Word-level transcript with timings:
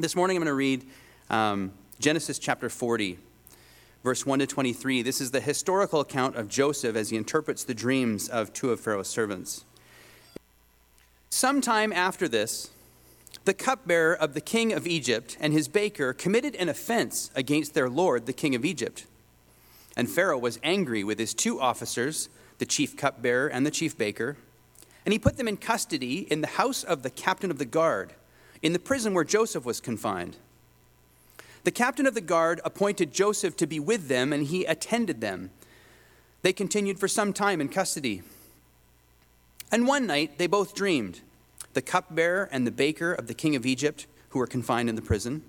This 0.00 0.14
morning 0.14 0.36
I'm 0.36 0.44
going 0.44 0.46
to 0.46 0.54
read 0.54 0.84
um, 1.28 1.72
Genesis 1.98 2.38
chapter 2.38 2.68
40, 2.68 3.18
verse 4.04 4.24
1 4.24 4.38
to 4.38 4.46
23. 4.46 5.02
This 5.02 5.20
is 5.20 5.32
the 5.32 5.40
historical 5.40 5.98
account 5.98 6.36
of 6.36 6.48
Joseph 6.48 6.94
as 6.94 7.10
he 7.10 7.16
interprets 7.16 7.64
the 7.64 7.74
dreams 7.74 8.28
of 8.28 8.52
two 8.52 8.70
of 8.70 8.78
Pharaoh's 8.78 9.08
servants. 9.08 9.64
Sometime 11.30 11.92
after 11.92 12.28
this, 12.28 12.70
the 13.44 13.52
cupbearer 13.52 14.14
of 14.14 14.34
the 14.34 14.40
king 14.40 14.72
of 14.72 14.86
Egypt 14.86 15.36
and 15.40 15.52
his 15.52 15.66
baker 15.66 16.12
committed 16.12 16.54
an 16.54 16.68
offense 16.68 17.32
against 17.34 17.74
their 17.74 17.90
lord, 17.90 18.26
the 18.26 18.32
king 18.32 18.54
of 18.54 18.64
Egypt. 18.64 19.04
And 19.96 20.08
Pharaoh 20.08 20.38
was 20.38 20.60
angry 20.62 21.02
with 21.02 21.18
his 21.18 21.34
two 21.34 21.60
officers, 21.60 22.28
the 22.58 22.66
chief 22.66 22.96
cupbearer 22.96 23.48
and 23.48 23.66
the 23.66 23.72
chief 23.72 23.98
baker, 23.98 24.36
and 25.04 25.12
he 25.12 25.18
put 25.18 25.38
them 25.38 25.48
in 25.48 25.56
custody 25.56 26.18
in 26.30 26.40
the 26.40 26.46
house 26.46 26.84
of 26.84 27.02
the 27.02 27.10
captain 27.10 27.50
of 27.50 27.58
the 27.58 27.64
guard, 27.64 28.12
in 28.62 28.72
the 28.72 28.78
prison 28.78 29.14
where 29.14 29.24
Joseph 29.24 29.64
was 29.64 29.80
confined. 29.80 30.36
The 31.64 31.70
captain 31.70 32.06
of 32.06 32.14
the 32.14 32.20
guard 32.20 32.60
appointed 32.64 33.12
Joseph 33.12 33.56
to 33.56 33.66
be 33.66 33.80
with 33.80 34.08
them, 34.08 34.32
and 34.32 34.46
he 34.46 34.64
attended 34.64 35.20
them. 35.20 35.50
They 36.42 36.52
continued 36.52 36.98
for 36.98 37.08
some 37.08 37.32
time 37.32 37.60
in 37.60 37.68
custody. 37.68 38.22
And 39.70 39.86
one 39.86 40.06
night 40.06 40.38
they 40.38 40.46
both 40.46 40.74
dreamed 40.74 41.20
the 41.74 41.82
cupbearer 41.82 42.48
and 42.50 42.66
the 42.66 42.70
baker 42.70 43.12
of 43.12 43.26
the 43.26 43.34
king 43.34 43.54
of 43.54 43.66
Egypt, 43.66 44.06
who 44.30 44.38
were 44.38 44.46
confined 44.46 44.88
in 44.88 44.94
the 44.94 45.02
prison, 45.02 45.42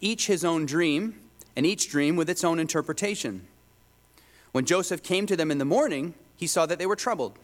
each 0.00 0.26
his 0.26 0.44
own 0.44 0.66
dream, 0.66 1.20
and 1.54 1.66
each 1.66 1.90
dream 1.90 2.16
with 2.16 2.30
its 2.30 2.42
own 2.42 2.58
interpretation. 2.58 3.46
When 4.52 4.64
Joseph 4.64 5.02
came 5.02 5.26
to 5.26 5.36
them 5.36 5.50
in 5.50 5.58
the 5.58 5.64
morning, 5.64 6.14
he 6.36 6.46
saw 6.46 6.66
that 6.66 6.78
they 6.78 6.86
were 6.86 6.96
troubled. 6.96 7.38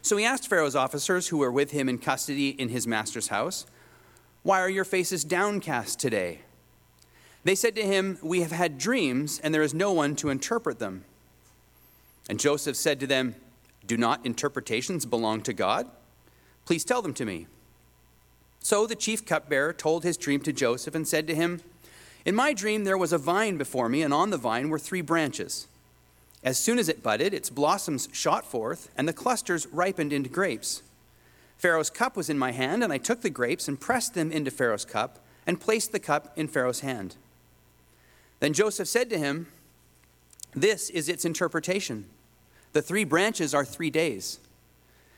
So 0.00 0.16
he 0.16 0.24
asked 0.24 0.48
Pharaoh's 0.48 0.76
officers 0.76 1.28
who 1.28 1.38
were 1.38 1.50
with 1.50 1.72
him 1.72 1.88
in 1.88 1.98
custody 1.98 2.50
in 2.50 2.68
his 2.68 2.86
master's 2.86 3.28
house, 3.28 3.66
Why 4.46 4.60
are 4.60 4.70
your 4.70 4.84
faces 4.84 5.24
downcast 5.24 5.98
today? 5.98 6.42
They 7.42 7.56
said 7.56 7.74
to 7.74 7.82
him, 7.82 8.16
We 8.22 8.42
have 8.42 8.52
had 8.52 8.78
dreams, 8.78 9.40
and 9.42 9.52
there 9.52 9.60
is 9.60 9.74
no 9.74 9.90
one 9.90 10.14
to 10.14 10.28
interpret 10.28 10.78
them. 10.78 11.04
And 12.30 12.38
Joseph 12.38 12.76
said 12.76 13.00
to 13.00 13.08
them, 13.08 13.34
Do 13.84 13.96
not 13.96 14.24
interpretations 14.24 15.04
belong 15.04 15.40
to 15.40 15.52
God? 15.52 15.88
Please 16.64 16.84
tell 16.84 17.02
them 17.02 17.12
to 17.14 17.24
me. 17.24 17.48
So 18.60 18.86
the 18.86 18.94
chief 18.94 19.26
cupbearer 19.26 19.72
told 19.72 20.04
his 20.04 20.16
dream 20.16 20.40
to 20.42 20.52
Joseph 20.52 20.94
and 20.94 21.08
said 21.08 21.26
to 21.26 21.34
him, 21.34 21.60
In 22.24 22.36
my 22.36 22.52
dream 22.52 22.84
there 22.84 22.96
was 22.96 23.12
a 23.12 23.18
vine 23.18 23.56
before 23.56 23.88
me, 23.88 24.00
and 24.00 24.14
on 24.14 24.30
the 24.30 24.38
vine 24.38 24.68
were 24.68 24.78
three 24.78 25.00
branches. 25.00 25.66
As 26.44 26.56
soon 26.56 26.78
as 26.78 26.88
it 26.88 27.02
budded, 27.02 27.34
its 27.34 27.50
blossoms 27.50 28.08
shot 28.12 28.44
forth, 28.44 28.90
and 28.96 29.08
the 29.08 29.12
clusters 29.12 29.66
ripened 29.72 30.12
into 30.12 30.30
grapes. 30.30 30.82
Pharaoh's 31.56 31.90
cup 31.90 32.16
was 32.16 32.28
in 32.28 32.38
my 32.38 32.52
hand, 32.52 32.84
and 32.84 32.92
I 32.92 32.98
took 32.98 33.22
the 33.22 33.30
grapes 33.30 33.68
and 33.68 33.80
pressed 33.80 34.14
them 34.14 34.30
into 34.30 34.50
Pharaoh's 34.50 34.84
cup, 34.84 35.18
and 35.46 35.60
placed 35.60 35.92
the 35.92 35.98
cup 35.98 36.32
in 36.36 36.48
Pharaoh's 36.48 36.80
hand. 36.80 37.16
Then 38.40 38.52
Joseph 38.52 38.88
said 38.88 39.08
to 39.10 39.18
him, 39.18 39.46
This 40.54 40.90
is 40.90 41.08
its 41.08 41.24
interpretation. 41.24 42.06
The 42.72 42.82
three 42.82 43.04
branches 43.04 43.54
are 43.54 43.64
three 43.64 43.90
days. 43.90 44.38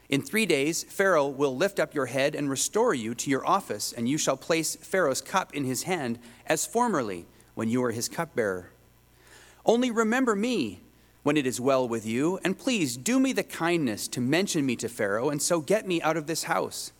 In 0.08 0.22
three 0.22 0.46
days, 0.46 0.84
Pharaoh 0.84 1.26
will 1.26 1.56
lift 1.56 1.78
up 1.78 1.94
your 1.94 2.06
head 2.06 2.34
and 2.34 2.48
restore 2.48 2.94
you 2.94 3.14
to 3.16 3.30
your 3.30 3.46
office, 3.46 3.92
and 3.92 4.08
you 4.08 4.16
shall 4.16 4.36
place 4.36 4.76
Pharaoh's 4.76 5.20
cup 5.20 5.54
in 5.54 5.64
his 5.64 5.82
hand 5.82 6.18
as 6.46 6.64
formerly 6.64 7.26
when 7.54 7.68
you 7.68 7.80
were 7.80 7.92
his 7.92 8.08
cupbearer. 8.08 8.70
Only 9.66 9.90
remember 9.90 10.34
me 10.34 10.80
when 11.28 11.36
it 11.36 11.46
is 11.46 11.60
well 11.60 11.86
with 11.86 12.06
you, 12.06 12.40
and 12.42 12.58
please 12.58 12.96
do 12.96 13.20
me 13.20 13.34
the 13.34 13.42
kindness 13.42 14.08
to 14.08 14.18
mention 14.18 14.64
me 14.64 14.74
to 14.74 14.88
Pharaoh, 14.88 15.28
and 15.28 15.42
so 15.42 15.60
get 15.60 15.86
me 15.86 16.00
out 16.00 16.16
of 16.16 16.26
this 16.26 16.44
house. 16.44 16.90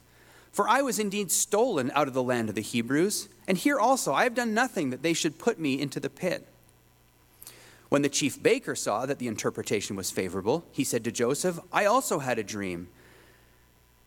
For 0.52 0.68
I 0.68 0.82
was 0.82 0.98
indeed 0.98 1.30
stolen 1.30 1.90
out 1.94 2.08
of 2.08 2.12
the 2.12 2.22
land 2.22 2.50
of 2.50 2.54
the 2.54 2.60
Hebrews, 2.60 3.30
and 3.46 3.56
here 3.56 3.78
also 3.78 4.12
I 4.12 4.24
have 4.24 4.34
done 4.34 4.52
nothing 4.52 4.90
that 4.90 5.02
they 5.02 5.14
should 5.14 5.38
put 5.38 5.58
me 5.58 5.80
into 5.80 5.98
the 5.98 6.10
pit. 6.10 6.46
When 7.88 8.02
the 8.02 8.10
chief 8.10 8.42
baker 8.42 8.74
saw 8.74 9.06
that 9.06 9.18
the 9.18 9.28
interpretation 9.28 9.96
was 9.96 10.10
favorable, 10.10 10.62
he 10.72 10.84
said 10.84 11.04
to 11.04 11.10
Joseph, 11.10 11.58
I 11.72 11.86
also 11.86 12.18
had 12.18 12.38
a 12.38 12.44
dream. 12.44 12.88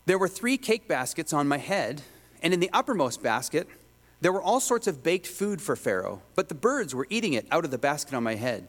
There 0.06 0.20
were 0.20 0.28
three 0.28 0.58
cake 0.60 0.88
baskets 0.88 1.34
on 1.34 1.48
my 1.48 1.58
head, 1.58 2.04
and 2.44 2.54
in 2.54 2.60
the 2.60 2.70
uppermost 2.74 3.24
basket, 3.24 3.68
there 4.22 4.32
were 4.32 4.44
all 4.44 4.60
sorts 4.60 4.86
of 4.86 5.02
baked 5.02 5.26
food 5.26 5.64
for 5.64 5.76
Pharaoh, 5.76 6.22
but 6.36 6.48
the 6.48 6.54
birds 6.54 6.94
were 6.94 7.08
eating 7.10 7.34
it 7.34 7.48
out 7.50 7.66
of 7.66 7.72
the 7.72 7.80
basket 7.80 8.14
on 8.14 8.22
my 8.22 8.36
head. 8.36 8.68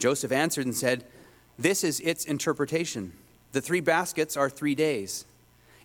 Joseph 0.00 0.32
answered 0.32 0.64
and 0.64 0.74
said, 0.74 1.04
This 1.58 1.84
is 1.84 2.00
its 2.00 2.24
interpretation. 2.24 3.12
The 3.52 3.60
three 3.60 3.80
baskets 3.80 4.36
are 4.36 4.50
three 4.50 4.74
days. 4.74 5.26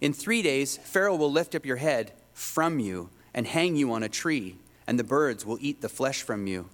In 0.01 0.13
three 0.13 0.41
days, 0.41 0.77
Pharaoh 0.77 1.15
will 1.15 1.31
lift 1.31 1.53
up 1.53 1.65
your 1.65 1.77
head 1.77 2.13
from 2.33 2.79
you 2.79 3.09
and 3.33 3.45
hang 3.45 3.75
you 3.75 3.91
on 3.91 4.03
a 4.03 4.09
tree, 4.09 4.55
and 4.87 4.97
the 4.97 5.03
birds 5.03 5.45
will 5.45 5.57
eat 5.59 5.81
the 5.81 5.89
flesh 5.89 6.21
from 6.21 6.47
you. 6.47 6.69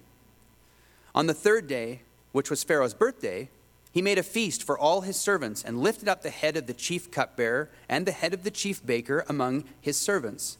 On 1.14 1.26
the 1.26 1.34
third 1.34 1.66
day, 1.66 2.02
which 2.30 2.48
was 2.48 2.64
Pharaoh's 2.64 2.94
birthday, 2.94 3.48
he 3.92 4.00
made 4.00 4.18
a 4.18 4.22
feast 4.22 4.62
for 4.62 4.78
all 4.78 5.02
his 5.02 5.16
servants 5.16 5.62
and 5.62 5.82
lifted 5.82 6.08
up 6.08 6.22
the 6.22 6.30
head 6.30 6.56
of 6.56 6.66
the 6.66 6.72
chief 6.72 7.10
cupbearer 7.10 7.70
and 7.88 8.06
the 8.06 8.12
head 8.12 8.32
of 8.32 8.42
the 8.42 8.50
chief 8.50 8.84
baker 8.84 9.24
among 9.28 9.64
his 9.80 9.98
servants. 9.98 10.56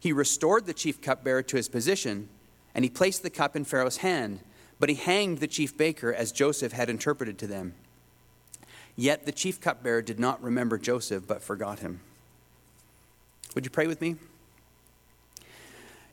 He 0.00 0.12
restored 0.12 0.66
the 0.66 0.74
chief 0.74 1.00
cupbearer 1.00 1.42
to 1.42 1.56
his 1.56 1.68
position, 1.68 2.28
and 2.74 2.84
he 2.84 2.90
placed 2.90 3.22
the 3.22 3.30
cup 3.30 3.54
in 3.54 3.64
Pharaoh's 3.64 3.98
hand, 3.98 4.40
but 4.78 4.88
he 4.88 4.94
hanged 4.94 5.38
the 5.38 5.46
chief 5.46 5.76
baker 5.76 6.12
as 6.12 6.32
Joseph 6.32 6.72
had 6.72 6.90
interpreted 6.90 7.38
to 7.38 7.46
them. 7.46 7.74
Yet 8.96 9.26
the 9.26 9.32
chief 9.32 9.60
cupbearer 9.60 10.02
did 10.02 10.18
not 10.18 10.42
remember 10.42 10.78
Joseph, 10.78 11.26
but 11.26 11.42
forgot 11.42 11.80
him. 11.80 12.00
Would 13.54 13.64
you 13.64 13.70
pray 13.70 13.86
with 13.86 14.00
me? 14.00 14.16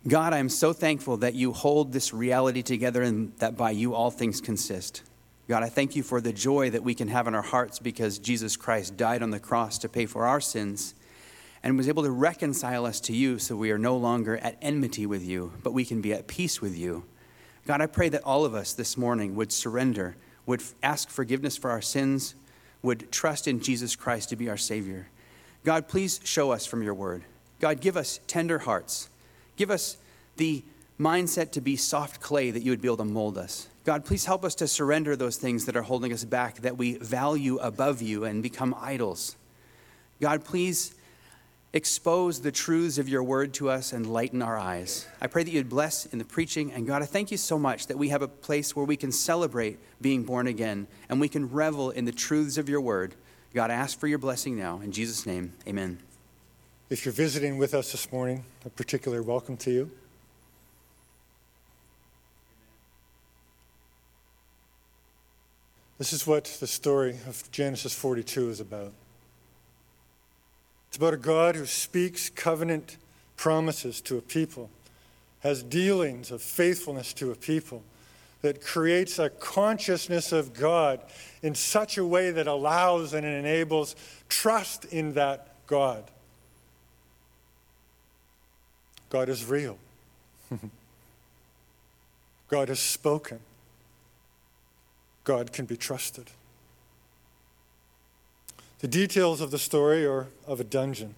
God, 0.05 0.33
I 0.33 0.39
am 0.39 0.49
so 0.49 0.73
thankful 0.73 1.17
that 1.17 1.33
you 1.33 1.53
hold 1.53 1.93
this 1.93 2.13
reality 2.13 2.61
together 2.61 3.01
and 3.01 3.31
that 3.37 3.55
by 3.55 3.71
you 3.71 3.93
all 3.95 4.11
things 4.11 4.41
consist. 4.41 5.01
God, 5.47 5.63
I 5.63 5.69
thank 5.69 5.95
you 5.95 6.03
for 6.03 6.19
the 6.19 6.33
joy 6.33 6.69
that 6.71 6.83
we 6.83 6.93
can 6.93 7.07
have 7.07 7.27
in 7.27 7.35
our 7.35 7.41
hearts 7.41 7.79
because 7.79 8.19
Jesus 8.19 8.57
Christ 8.57 8.97
died 8.97 9.21
on 9.21 9.31
the 9.31 9.39
cross 9.39 9.77
to 9.79 9.89
pay 9.89 10.05
for 10.05 10.25
our 10.25 10.41
sins 10.41 10.93
and 11.63 11.77
was 11.77 11.87
able 11.87 12.03
to 12.03 12.11
reconcile 12.11 12.85
us 12.85 12.99
to 13.01 13.13
you 13.13 13.39
so 13.39 13.55
we 13.55 13.71
are 13.71 13.77
no 13.77 13.95
longer 13.95 14.37
at 14.37 14.57
enmity 14.61 15.05
with 15.05 15.23
you, 15.23 15.53
but 15.63 15.71
we 15.71 15.85
can 15.85 16.01
be 16.01 16.13
at 16.13 16.27
peace 16.27 16.61
with 16.61 16.77
you. 16.77 17.05
God, 17.65 17.81
I 17.81 17.85
pray 17.85 18.09
that 18.09 18.23
all 18.23 18.45
of 18.45 18.55
us 18.55 18.73
this 18.73 18.97
morning 18.97 19.35
would 19.35 19.51
surrender, 19.51 20.15
would 20.45 20.61
ask 20.81 21.09
forgiveness 21.09 21.55
for 21.55 21.71
our 21.71 21.81
sins, 21.81 22.35
would 22.81 23.11
trust 23.11 23.47
in 23.47 23.61
Jesus 23.61 23.95
Christ 23.95 24.29
to 24.29 24.35
be 24.35 24.49
our 24.49 24.57
Savior. 24.57 25.07
God, 25.63 25.87
please 25.87 26.19
show 26.23 26.51
us 26.51 26.65
from 26.65 26.83
your 26.83 26.93
word. 26.93 27.23
God, 27.61 27.79
give 27.79 27.95
us 27.95 28.19
tender 28.27 28.59
hearts. 28.59 29.09
Give 29.55 29.71
us 29.71 29.97
the 30.35 30.63
mindset 30.99 31.51
to 31.51 31.61
be 31.61 31.77
soft 31.77 32.21
clay 32.21 32.51
that 32.51 32.63
you 32.63 32.71
would 32.71 32.81
be 32.81 32.87
able 32.89 32.97
to 32.97 33.05
mold 33.05 33.37
us. 33.37 33.67
God, 33.85 34.03
please 34.03 34.25
help 34.25 34.43
us 34.43 34.55
to 34.55 34.67
surrender 34.67 35.15
those 35.15 35.37
things 35.37 35.65
that 35.65 35.75
are 35.75 35.81
holding 35.81 36.11
us 36.11 36.25
back, 36.25 36.57
that 36.57 36.77
we 36.77 36.97
value 36.97 37.57
above 37.57 38.01
you 38.01 38.25
and 38.25 38.43
become 38.43 38.75
idols. 38.79 39.37
God, 40.21 40.43
please 40.43 40.95
expose 41.73 42.41
the 42.41 42.51
truths 42.51 42.99
of 42.99 43.09
your 43.09 43.23
word 43.23 43.51
to 43.55 43.67
us 43.67 43.93
and 43.93 44.05
lighten 44.05 44.43
our 44.43 44.57
eyes. 44.57 45.07
I 45.19 45.25
pray 45.25 45.43
that 45.43 45.51
you'd 45.51 45.69
bless 45.69 46.05
in 46.05 46.19
the 46.19 46.25
preaching. 46.25 46.71
And 46.71 46.85
God, 46.85 47.01
I 47.01 47.05
thank 47.05 47.31
you 47.31 47.37
so 47.37 47.57
much 47.57 47.87
that 47.87 47.97
we 47.97 48.09
have 48.09 48.21
a 48.21 48.27
place 48.27 48.75
where 48.75 48.85
we 48.85 48.95
can 48.95 49.11
celebrate 49.11 49.79
being 49.99 50.23
born 50.23 50.45
again 50.45 50.87
and 51.09 51.19
we 51.19 51.27
can 51.27 51.49
revel 51.49 51.89
in 51.89 52.05
the 52.05 52.11
truths 52.11 52.59
of 52.59 52.69
your 52.69 52.79
word. 52.79 53.15
God, 53.55 53.71
I 53.71 53.73
ask 53.73 53.99
for 53.99 54.07
your 54.07 54.19
blessing 54.19 54.55
now. 54.55 54.81
In 54.81 54.91
Jesus' 54.91 55.25
name, 55.25 55.53
amen. 55.67 55.99
If 56.91 57.05
you're 57.05 57.13
visiting 57.13 57.57
with 57.57 57.73
us 57.73 57.91
this 57.91 58.11
morning, 58.11 58.45
a 58.65 58.69
particular 58.69 59.23
welcome 59.23 59.57
to 59.57 59.71
you. 59.71 59.91
This 65.97 66.13
is 66.13 66.27
what 66.27 66.45
the 66.59 66.67
story 66.67 67.17
of 67.27 67.49
Genesis 67.51 67.95
42 67.95 68.49
is 68.49 68.59
about. 68.59 68.93
It's 70.93 70.99
about 70.99 71.15
a 71.15 71.17
God 71.17 71.55
who 71.55 71.65
speaks 71.65 72.29
covenant 72.29 72.97
promises 73.35 73.99
to 74.01 74.19
a 74.19 74.21
people, 74.21 74.69
has 75.39 75.63
dealings 75.63 76.29
of 76.29 76.39
faithfulness 76.39 77.13
to 77.13 77.31
a 77.31 77.35
people, 77.35 77.81
that 78.43 78.63
creates 78.63 79.17
a 79.17 79.31
consciousness 79.31 80.31
of 80.31 80.53
God 80.53 81.01
in 81.41 81.55
such 81.55 81.97
a 81.97 82.05
way 82.05 82.29
that 82.29 82.45
allows 82.45 83.15
and 83.15 83.25
enables 83.25 83.95
trust 84.29 84.85
in 84.85 85.13
that 85.13 85.55
God. 85.65 86.03
God 89.09 89.29
is 89.29 89.47
real. 89.47 89.79
God 92.49 92.69
has 92.69 92.79
spoken. 92.79 93.39
God 95.23 95.51
can 95.53 95.65
be 95.65 95.75
trusted. 95.75 96.29
The 98.83 98.89
details 98.89 99.39
of 99.39 99.49
the 99.49 99.57
story 99.57 100.05
are 100.05 100.27
of 100.45 100.59
a 100.59 100.65
dungeon. 100.65 101.15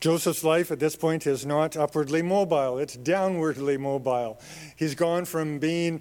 Joseph's 0.00 0.42
life 0.42 0.72
at 0.72 0.80
this 0.80 0.96
point 0.96 1.24
is 1.24 1.46
not 1.46 1.76
upwardly 1.76 2.20
mobile, 2.20 2.78
it's 2.78 2.96
downwardly 2.96 3.78
mobile. 3.78 4.40
He's 4.74 4.96
gone 4.96 5.24
from 5.24 5.60
being 5.60 6.00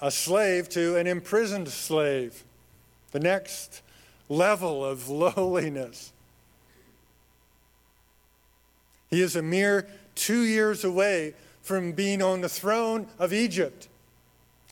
a 0.00 0.10
slave 0.10 0.70
to 0.70 0.96
an 0.96 1.06
imprisoned 1.06 1.68
slave, 1.68 2.42
the 3.10 3.20
next 3.20 3.82
level 4.30 4.82
of 4.82 5.08
lowliness. 5.10 6.10
He 9.10 9.20
is 9.20 9.36
a 9.36 9.42
mere 9.42 9.86
two 10.14 10.40
years 10.40 10.84
away 10.84 11.34
from 11.60 11.92
being 11.92 12.22
on 12.22 12.40
the 12.40 12.48
throne 12.48 13.08
of 13.18 13.34
Egypt. 13.34 13.88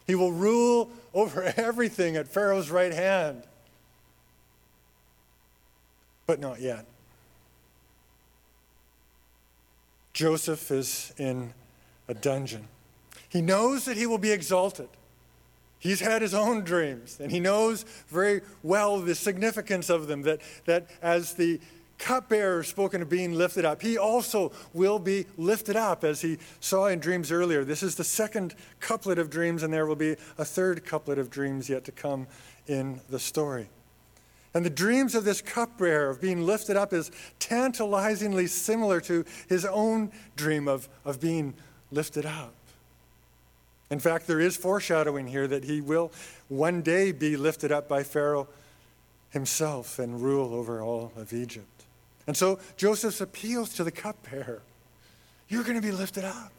He 0.06 0.14
will 0.14 0.32
rule 0.32 0.88
over 1.14 1.42
everything 1.56 2.16
at 2.16 2.28
Pharaoh's 2.28 2.70
right 2.70 2.92
hand. 2.92 3.42
But 6.26 6.40
not 6.40 6.60
yet. 6.60 6.86
Joseph 10.12 10.70
is 10.70 11.12
in 11.18 11.54
a 12.08 12.14
dungeon. 12.14 12.68
He 13.28 13.40
knows 13.40 13.84
that 13.84 13.96
he 13.96 14.06
will 14.06 14.18
be 14.18 14.32
exalted. 14.32 14.88
He's 15.78 16.00
had 16.00 16.20
his 16.20 16.34
own 16.34 16.62
dreams, 16.62 17.18
and 17.20 17.32
he 17.32 17.40
knows 17.40 17.84
very 18.08 18.42
well 18.62 19.00
the 19.00 19.14
significance 19.14 19.88
of 19.88 20.08
them. 20.08 20.22
That, 20.22 20.40
that 20.66 20.90
as 21.00 21.34
the 21.34 21.58
cupbearer 22.00 22.64
spoken 22.64 23.02
of 23.02 23.08
being 23.08 23.34
lifted 23.34 23.64
up, 23.64 23.82
he 23.82 23.96
also 23.96 24.50
will 24.72 24.98
be 24.98 25.26
lifted 25.36 25.76
up, 25.76 26.02
as 26.02 26.22
he 26.22 26.38
saw 26.58 26.86
in 26.86 26.98
dreams 26.98 27.30
earlier. 27.30 27.62
This 27.62 27.82
is 27.82 27.94
the 27.94 28.04
second 28.04 28.54
couplet 28.80 29.18
of 29.18 29.30
dreams, 29.30 29.62
and 29.62 29.72
there 29.72 29.86
will 29.86 29.96
be 29.96 30.16
a 30.38 30.44
third 30.44 30.84
couplet 30.84 31.18
of 31.18 31.30
dreams 31.30 31.68
yet 31.68 31.84
to 31.84 31.92
come 31.92 32.26
in 32.66 33.00
the 33.10 33.20
story. 33.20 33.68
And 34.52 34.64
the 34.64 34.70
dreams 34.70 35.14
of 35.14 35.24
this 35.24 35.40
cupbearer 35.40 36.10
of 36.10 36.20
being 36.20 36.44
lifted 36.44 36.76
up 36.76 36.92
is 36.92 37.12
tantalizingly 37.38 38.48
similar 38.48 39.00
to 39.02 39.24
his 39.48 39.64
own 39.64 40.10
dream 40.34 40.66
of, 40.66 40.88
of 41.04 41.20
being 41.20 41.54
lifted 41.92 42.26
up. 42.26 42.54
In 43.90 44.00
fact, 44.00 44.26
there 44.26 44.40
is 44.40 44.56
foreshadowing 44.56 45.28
here 45.28 45.46
that 45.46 45.64
he 45.64 45.80
will 45.80 46.10
one 46.48 46.80
day 46.82 47.12
be 47.12 47.36
lifted 47.36 47.70
up 47.70 47.88
by 47.88 48.02
Pharaoh 48.02 48.48
himself 49.30 49.98
and 49.98 50.20
rule 50.20 50.54
over 50.54 50.80
all 50.80 51.12
of 51.16 51.32
Egypt. 51.32 51.79
And 52.26 52.36
so 52.36 52.58
Joseph 52.76 53.20
appeals 53.20 53.74
to 53.74 53.84
the 53.84 53.90
cupbearer 53.90 54.62
You're 55.48 55.64
going 55.64 55.80
to 55.80 55.82
be 55.82 55.92
lifted 55.92 56.24
up. 56.24 56.52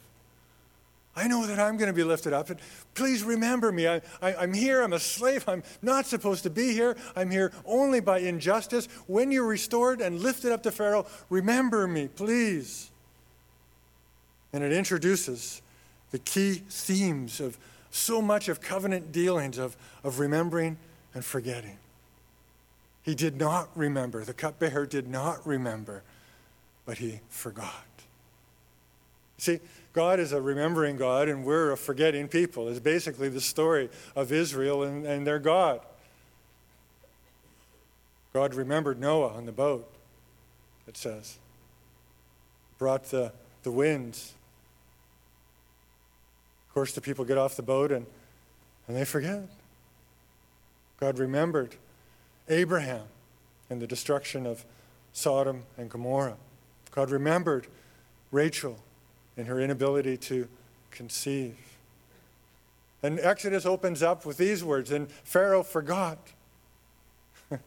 I 1.14 1.28
know 1.28 1.46
that 1.46 1.58
I'm 1.58 1.76
going 1.76 1.88
to 1.88 1.94
be 1.94 2.04
lifted 2.04 2.32
up. 2.32 2.48
And 2.48 2.58
please 2.94 3.22
remember 3.22 3.70
me. 3.70 3.86
I, 3.86 4.00
am 4.22 4.54
here. 4.54 4.82
I'm 4.82 4.94
a 4.94 4.98
slave. 4.98 5.46
I'm 5.46 5.62
not 5.82 6.06
supposed 6.06 6.42
to 6.44 6.50
be 6.50 6.72
here. 6.72 6.96
I'm 7.14 7.30
here 7.30 7.52
only 7.66 8.00
by 8.00 8.20
injustice. 8.20 8.86
When 9.06 9.30
you're 9.30 9.46
restored 9.46 10.00
and 10.00 10.20
lifted 10.20 10.52
up 10.52 10.62
to 10.62 10.70
Pharaoh, 10.70 11.06
remember 11.28 11.86
me, 11.86 12.08
please. 12.08 12.90
And 14.54 14.64
it 14.64 14.72
introduces 14.72 15.60
the 16.12 16.18
key 16.18 16.62
themes 16.68 17.40
of 17.40 17.58
so 17.90 18.22
much 18.22 18.48
of 18.48 18.62
covenant 18.62 19.12
dealings 19.12 19.58
of, 19.58 19.76
of 20.02 20.18
remembering 20.18 20.78
and 21.14 21.22
forgetting. 21.22 21.76
He 23.02 23.14
did 23.14 23.36
not 23.36 23.68
remember. 23.74 24.24
The 24.24 24.34
cupbearer 24.34 24.86
did 24.86 25.08
not 25.08 25.44
remember, 25.46 26.02
but 26.86 26.98
he 26.98 27.20
forgot. 27.28 27.84
See, 29.38 29.58
God 29.92 30.20
is 30.20 30.32
a 30.32 30.40
remembering 30.40 30.96
God, 30.96 31.28
and 31.28 31.44
we're 31.44 31.72
a 31.72 31.76
forgetting 31.76 32.28
people. 32.28 32.68
It's 32.68 32.78
basically 32.78 33.28
the 33.28 33.40
story 33.40 33.90
of 34.14 34.30
Israel 34.30 34.84
and, 34.84 35.04
and 35.04 35.26
their 35.26 35.40
God. 35.40 35.80
God 38.32 38.54
remembered 38.54 39.00
Noah 39.00 39.34
on 39.34 39.46
the 39.46 39.52
boat, 39.52 39.90
it 40.86 40.96
says. 40.96 41.38
Brought 42.78 43.04
the, 43.10 43.32
the 43.64 43.70
winds. 43.70 44.32
Of 46.68 46.74
course, 46.74 46.92
the 46.92 47.00
people 47.00 47.24
get 47.24 47.36
off 47.36 47.56
the 47.56 47.62
boat 47.62 47.92
and, 47.92 48.06
and 48.86 48.96
they 48.96 49.04
forget. 49.04 49.42
God 50.98 51.18
remembered 51.18 51.74
Abraham 52.48 53.04
and 53.70 53.80
the 53.80 53.86
destruction 53.86 54.46
of 54.46 54.64
Sodom 55.12 55.64
and 55.76 55.90
Gomorrah. 55.90 56.36
God 56.90 57.10
remembered 57.10 57.66
Rachel 58.30 58.78
in 59.36 59.46
her 59.46 59.60
inability 59.60 60.16
to 60.16 60.48
conceive. 60.90 61.56
And 63.02 63.18
Exodus 63.18 63.66
opens 63.66 64.02
up 64.02 64.24
with 64.24 64.36
these 64.36 64.62
words, 64.62 64.92
and 64.92 65.10
Pharaoh 65.10 65.62
forgot. 65.62 66.18
a 67.50 67.58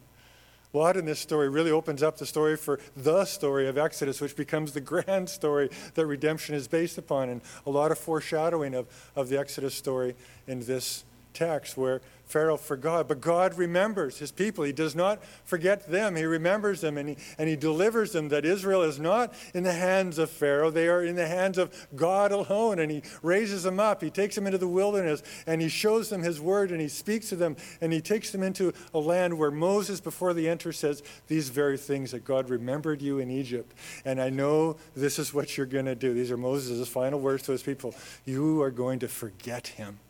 lot 0.72 0.96
in 0.96 1.04
this 1.04 1.20
story 1.20 1.48
really 1.48 1.70
opens 1.70 2.02
up 2.02 2.16
the 2.16 2.24
story 2.24 2.56
for 2.56 2.80
the 2.96 3.24
story 3.26 3.68
of 3.68 3.76
Exodus, 3.76 4.20
which 4.20 4.34
becomes 4.34 4.72
the 4.72 4.80
grand 4.92 5.28
story 5.28 5.68
that 5.94 6.06
redemption 6.06 6.54
is 6.54 6.66
based 6.68 6.96
upon, 6.96 7.28
and 7.28 7.42
a 7.66 7.70
lot 7.70 7.92
of 7.92 7.98
foreshadowing 7.98 8.74
of, 8.74 8.86
of 9.14 9.28
the 9.28 9.38
Exodus 9.38 9.74
story 9.74 10.14
in 10.46 10.60
this 10.60 11.04
text, 11.34 11.76
where 11.76 12.00
Pharaoh 12.26 12.56
forgot, 12.56 13.06
but 13.06 13.20
God 13.20 13.56
remembers 13.56 14.18
his 14.18 14.32
people. 14.32 14.64
He 14.64 14.72
does 14.72 14.96
not 14.96 15.24
forget 15.44 15.88
them. 15.88 16.16
He 16.16 16.24
remembers 16.24 16.80
them 16.80 16.98
and 16.98 17.10
he, 17.10 17.16
and 17.38 17.48
he 17.48 17.54
delivers 17.54 18.12
them 18.12 18.28
that 18.30 18.44
Israel 18.44 18.82
is 18.82 18.98
not 18.98 19.32
in 19.54 19.62
the 19.62 19.72
hands 19.72 20.18
of 20.18 20.28
Pharaoh. 20.28 20.70
They 20.70 20.88
are 20.88 21.04
in 21.04 21.14
the 21.14 21.28
hands 21.28 21.56
of 21.56 21.72
God 21.94 22.32
alone. 22.32 22.80
And 22.80 22.90
he 22.90 23.02
raises 23.22 23.62
them 23.62 23.78
up. 23.78 24.02
He 24.02 24.10
takes 24.10 24.34
them 24.34 24.46
into 24.46 24.58
the 24.58 24.66
wilderness 24.66 25.22
and 25.46 25.62
he 25.62 25.68
shows 25.68 26.08
them 26.08 26.22
his 26.22 26.40
word 26.40 26.72
and 26.72 26.80
he 26.80 26.88
speaks 26.88 27.28
to 27.28 27.36
them 27.36 27.56
and 27.80 27.92
he 27.92 28.00
takes 28.00 28.32
them 28.32 28.42
into 28.42 28.72
a 28.92 28.98
land 28.98 29.38
where 29.38 29.52
Moses, 29.52 30.00
before 30.00 30.34
they 30.34 30.48
enter, 30.48 30.72
says 30.72 31.04
these 31.28 31.48
very 31.48 31.78
things 31.78 32.10
that 32.10 32.24
God 32.24 32.50
remembered 32.50 33.00
you 33.00 33.20
in 33.20 33.30
Egypt. 33.30 33.72
And 34.04 34.20
I 34.20 34.30
know 34.30 34.76
this 34.96 35.20
is 35.20 35.32
what 35.32 35.56
you're 35.56 35.64
going 35.64 35.86
to 35.86 35.94
do. 35.94 36.12
These 36.12 36.32
are 36.32 36.36
Moses' 36.36 36.88
final 36.88 37.20
words 37.20 37.44
to 37.44 37.52
his 37.52 37.62
people. 37.62 37.94
You 38.24 38.62
are 38.62 38.72
going 38.72 38.98
to 38.98 39.08
forget 39.08 39.68
him. 39.68 40.00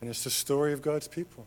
And 0.00 0.08
it's 0.08 0.24
the 0.24 0.30
story 0.30 0.72
of 0.72 0.82
God's 0.82 1.08
people. 1.08 1.46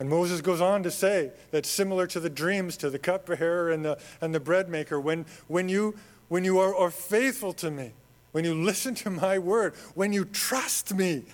And 0.00 0.08
Moses 0.08 0.40
goes 0.40 0.60
on 0.60 0.82
to 0.84 0.90
say 0.90 1.32
that 1.50 1.66
similar 1.66 2.06
to 2.08 2.20
the 2.20 2.30
dreams 2.30 2.76
to 2.78 2.90
the 2.90 2.98
cupbearer 2.98 3.70
and 3.70 3.84
the, 3.84 3.98
and 4.20 4.34
the 4.34 4.40
bread 4.40 4.68
maker, 4.68 5.00
when, 5.00 5.26
when 5.48 5.68
you, 5.68 5.96
when 6.28 6.44
you 6.44 6.58
are, 6.60 6.74
are 6.74 6.90
faithful 6.90 7.52
to 7.54 7.70
me, 7.70 7.92
when 8.32 8.44
you 8.44 8.54
listen 8.54 8.94
to 8.96 9.10
my 9.10 9.38
word, 9.38 9.74
when 9.94 10.12
you 10.12 10.24
trust 10.24 10.94
me, 10.94 11.24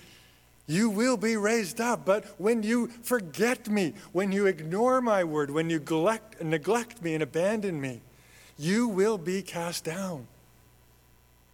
you 0.67 0.89
will 0.89 1.17
be 1.17 1.37
raised 1.37 1.79
up. 1.79 2.05
But 2.05 2.25
when 2.39 2.63
you 2.63 2.87
forget 2.87 3.69
me, 3.69 3.93
when 4.13 4.31
you 4.31 4.47
ignore 4.47 4.99
my 4.99 5.23
word, 5.23 5.51
when 5.51 5.69
you 5.69 5.77
neglect, 5.77 6.43
neglect 6.43 7.03
me 7.03 7.13
and 7.13 7.21
abandon 7.21 7.79
me, 7.79 8.01
you 8.57 8.87
will 8.87 9.19
be 9.19 9.43
cast 9.43 9.83
down. 9.83 10.27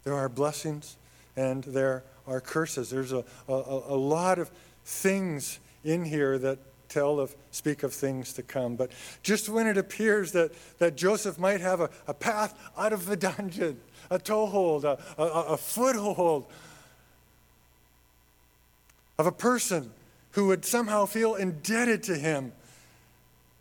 There 0.04 0.16
are 0.16 0.30
blessings 0.30 0.98
and 1.36 1.64
there 1.64 2.04
are 2.28 2.42
curses. 2.42 2.90
There's 2.90 3.14
a, 3.14 3.24
a, 3.48 3.54
a 3.54 3.98
lot 3.98 4.40
of 4.40 4.52
things 4.84 5.60
in 5.84 6.06
here 6.06 6.38
that 6.40 6.60
tell 6.90 7.20
of 7.20 7.36
speak 7.52 7.84
of 7.84 7.94
things 7.94 8.34
to 8.34 8.44
come. 8.44 8.76
But 8.76 8.92
just 9.24 9.48
when 9.48 9.66
it 9.66 9.78
appears 9.78 10.34
that, 10.34 10.52
that 10.80 10.96
Joseph 10.96 11.40
might 11.40 11.62
have 11.62 11.80
a, 11.80 11.90
a 12.08 12.14
path 12.14 12.58
out 12.78 12.94
of 12.94 13.06
the 13.06 13.16
dungeon, 13.16 13.80
a 14.10 14.20
toehold, 14.20 14.84
a, 14.84 15.00
a, 15.18 15.24
a 15.24 15.58
foothold 15.58 16.48
of 19.18 19.26
a 19.26 19.32
person 19.32 19.92
who 20.32 20.48
would 20.48 20.66
somehow 20.66 21.06
feel 21.06 21.36
indebted 21.36 22.04
to 22.04 22.16
him, 22.16 22.52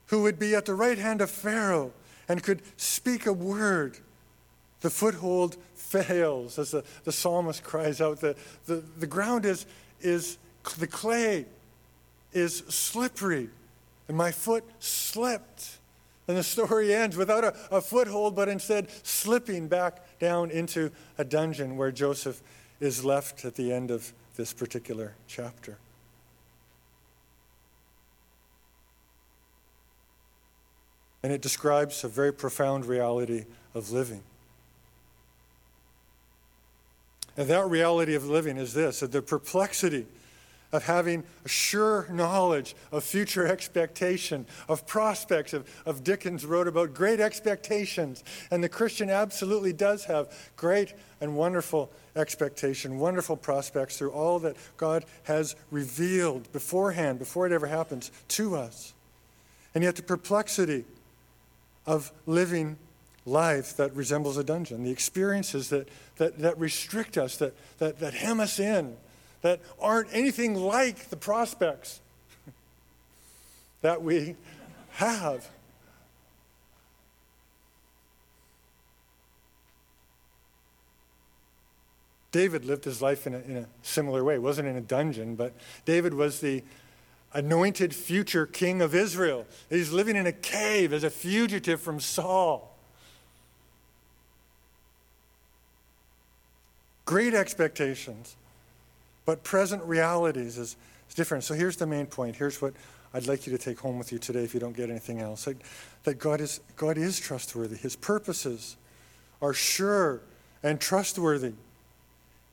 who 0.07 0.23
would 0.23 0.39
be 0.39 0.55
at 0.55 0.67
the 0.67 0.75
right 0.75 0.99
hand 0.99 1.21
of 1.21 1.31
Pharaoh 1.31 1.93
and 2.29 2.43
could 2.43 2.63
speak 2.77 3.27
a 3.27 3.33
word 3.33 3.99
the 4.81 4.91
foothold 4.91 5.57
fails, 5.91 6.59
as 6.59 6.71
the, 6.71 6.85
the 7.05 7.13
psalmist 7.13 7.65
cries 7.65 8.01
out. 8.01 8.21
The, 8.21 8.37
the, 8.67 8.77
the 8.99 9.07
ground 9.07 9.45
is, 9.45 9.67
is, 10.01 10.39
the 10.79 10.87
clay 10.87 11.47
is 12.33 12.59
slippery, 12.69 13.49
and 14.07 14.17
my 14.17 14.31
foot 14.31 14.65
slipped. 14.79 15.79
And 16.29 16.37
the 16.37 16.45
story 16.45 16.95
ends 16.95 17.17
without 17.17 17.43
a, 17.43 17.55
a 17.73 17.81
foothold, 17.81 18.37
but 18.37 18.49
instead 18.49 18.89
slipping 19.03 19.67
back 19.67 20.19
down 20.21 20.53
into 20.53 20.93
a 21.19 21.25
dungeon 21.25 21.77
where 21.77 21.91
Joseph 21.91 22.41
is 22.79 23.05
left 23.05 23.45
at 23.45 23.57
the 23.57 23.73
end 23.73 23.91
of 23.91 24.13
this 24.37 24.53
particular 24.53 25.15
chapter. 25.27 25.77
And 31.25 31.33
it 31.33 31.43
describes 31.43 32.05
a 32.05 32.09
very 32.09 32.33
profound 32.33 32.87
reality 32.87 33.45
of 33.75 33.91
living. 33.91 34.23
And 37.37 37.49
that 37.49 37.69
reality 37.69 38.15
of 38.15 38.27
living 38.27 38.57
is 38.57 38.75
this 38.75 39.01
the 39.01 39.23
perplexity 39.23 40.07
of 40.73 40.85
having 40.85 41.25
a 41.45 41.49
sure 41.49 42.07
knowledge 42.11 42.77
of 42.93 43.03
future 43.03 43.47
expectation, 43.47 44.47
of 44.69 44.87
prospects, 44.87 45.53
of, 45.53 45.69
of 45.85 46.05
Dickens 46.05 46.47
wrote 46.47 46.69
about 46.69 46.95
great 46.95 47.21
expectations. 47.21 48.23
And 48.51 48.63
the 48.63 48.69
Christian 48.69 49.11
absolutely 49.11 49.73
does 49.73 50.05
have 50.05 50.33
great 50.57 50.95
and 51.21 51.37
wonderful 51.37 51.91
expectation, 52.15 52.99
wonderful 52.99 53.37
prospects 53.37 53.99
through 53.99 54.13
all 54.13 54.39
that 54.41 54.57
God 54.77 55.05
has 55.25 55.57
revealed 55.71 56.51
beforehand, 56.53 57.19
before 57.19 57.47
it 57.47 57.53
ever 57.53 57.67
happens, 57.67 58.13
to 58.29 58.57
us. 58.57 58.93
And 59.75 59.83
yet 59.85 59.97
the 59.97 60.03
perplexity 60.03 60.85
of 61.87 62.13
living 62.27 62.77
life 63.27 63.77
that 63.77 63.95
resembles 63.95 64.37
a 64.37 64.45
dungeon, 64.45 64.83
the 64.83 64.91
experiences 64.91 65.69
that, 65.69 65.89
that, 66.17 66.39
that 66.39 66.59
restrict 66.59 67.19
us, 67.19 67.37
that, 67.37 67.55
that, 67.79 68.01
that 68.01 68.15
hem 68.15 68.41
us 68.41 68.59
in, 68.59 68.97
that 69.43 69.61
aren't 69.81 70.09
anything 70.13 70.55
like 70.55 71.11
the 71.11 71.17
prospects 71.17 72.01
that 73.83 74.03
we 74.03 74.37
have. 74.93 75.49
David 82.33 82.65
lived 82.65 82.85
his 82.85 83.03
life 83.03 83.27
in 83.27 83.35
a, 83.35 83.39
in 83.39 83.57
a 83.57 83.67
similar 83.83 84.23
way. 84.23 84.35
He 84.35 84.39
wasn't 84.39 84.69
in 84.69 84.77
a 84.77 84.81
dungeon, 84.81 85.35
but 85.35 85.53
David 85.85 86.15
was 86.15 86.41
the 86.41 86.63
anointed 87.33 87.95
future 87.95 88.47
king 88.47 88.83
of 88.83 88.95
Israel. 88.95 89.47
He's 89.69 89.93
living 89.93 90.17
in 90.17 90.27
a 90.27 90.33
cave 90.33 90.93
as 90.93 91.05
a 91.05 91.11
fugitive 91.11 91.81
from 91.81 92.01
Saul. 92.01 92.70
Great 97.11 97.35
expectations, 97.35 98.37
but 99.27 99.43
present 99.43 99.83
realities 99.83 100.57
is, 100.57 100.77
is 101.09 101.15
different. 101.17 101.43
So 101.43 101.55
here's 101.55 101.77
the 101.77 101.85
main 101.85 102.07
point. 102.07 102.37
Here's 102.37 102.63
what 102.63 102.73
I'd 103.13 103.27
like 103.27 103.49
you 103.49 103.53
to 103.57 103.59
take 103.59 103.81
home 103.81 103.99
with 103.99 104.13
you 104.13 104.19
today 104.21 104.45
if 104.45 104.55
you 104.55 104.61
don't 104.61 104.77
get 104.77 104.91
anything 104.91 105.19
else. 105.19 105.47
That, 105.47 105.57
that 106.05 106.21
God, 106.21 106.41
is, 106.41 106.61
God 106.77 106.97
is 106.97 107.19
trustworthy. 107.19 107.75
His 107.75 107.97
purposes 107.97 108.77
are 109.43 109.53
sure 109.53 110.21
and 110.63 110.81
trustworthy 110.81 111.55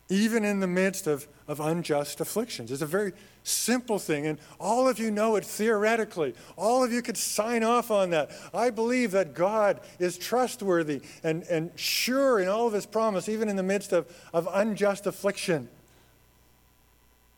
even 0.10 0.46
in 0.46 0.60
the 0.60 0.68
midst 0.68 1.08
of, 1.08 1.28
of 1.48 1.60
unjust 1.60 2.22
afflictions. 2.22 2.72
It's 2.72 2.82
a 2.82 2.86
very 2.86 3.14
simple 3.44 4.00
thing, 4.00 4.26
and 4.26 4.40
all 4.60 4.88
of 4.88 5.00
you 5.00 5.12
know 5.12 5.36
it 5.36 5.44
theoretically. 5.44 6.34
All 6.56 6.84
of 6.84 6.92
you 6.92 7.02
could 7.02 7.18
sign 7.18 7.64
off 7.64 7.92
on 7.92 8.12
that. 8.12 8.32
I 8.54 8.70
believe 8.70 9.12
that 9.12 9.34
God 9.34 9.80
is 10.00 10.18
trustworthy 10.18 11.02
and, 11.24 11.44
and 11.44 11.72
sure 11.76 12.40
in 12.40 12.48
all 12.48 12.68
of 12.68 12.74
his 12.74 12.86
promise, 12.86 13.28
even 13.28 13.50
in 13.50 13.56
the 13.56 13.64
midst 13.64 13.92
of, 13.92 14.08
of 14.34 14.48
unjust 14.52 15.08
affliction. 15.08 15.70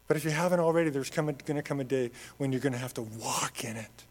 But 0.08 0.18
if 0.18 0.26
you 0.26 0.32
haven't 0.32 0.60
already, 0.60 0.90
there's 0.90 1.12
going 1.12 1.36
to 1.36 1.62
come 1.62 1.80
a 1.80 1.84
day 1.84 2.12
when 2.38 2.52
you're 2.52 2.62
going 2.62 2.74
to 2.74 2.80
have 2.80 2.94
to 2.96 3.04
walk 3.04 3.64
in 3.64 3.78
it. 3.78 4.04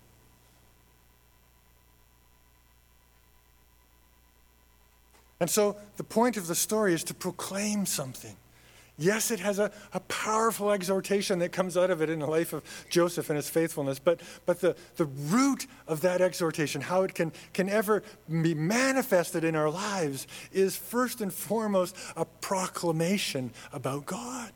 And 5.41 5.49
so 5.49 5.77
the 5.97 6.05
point 6.05 6.37
of 6.37 6.47
the 6.47 6.55
story 6.55 6.95
is 6.95 7.05
to 7.05 7.15
proclaim 7.15 7.87
something. 7.87 8.37
Yes, 9.01 9.31
it 9.31 9.39
has 9.39 9.61
a, 9.61 9.71
a 9.93 10.01
powerful 10.01 10.73
exhortation 10.73 11.39
that 11.39 11.53
comes 11.53 11.77
out 11.77 11.91
of 11.91 12.03
it 12.03 12.11
in 12.11 12.19
the 12.19 12.27
life 12.27 12.53
of 12.53 12.65
Joseph 12.91 13.31
and 13.31 13.37
his 13.37 13.49
faithfulness, 13.49 14.01
but, 14.01 14.21
but 14.45 14.61
the, 14.61 14.75
the 14.97 15.05
root 15.05 15.69
of 15.87 16.01
that 16.01 16.21
exhortation, 16.21 16.81
how 16.81 17.03
it 17.03 17.15
can, 17.15 17.33
can 17.53 17.69
ever 17.69 18.03
be 18.29 18.55
manifested 18.55 19.45
in 19.45 19.55
our 19.55 19.71
lives, 19.71 20.27
is 20.53 20.77
first 20.77 21.21
and 21.21 21.33
foremost 21.33 21.97
a 22.17 22.25
proclamation 22.25 23.53
about 23.73 24.05
God. 24.05 24.51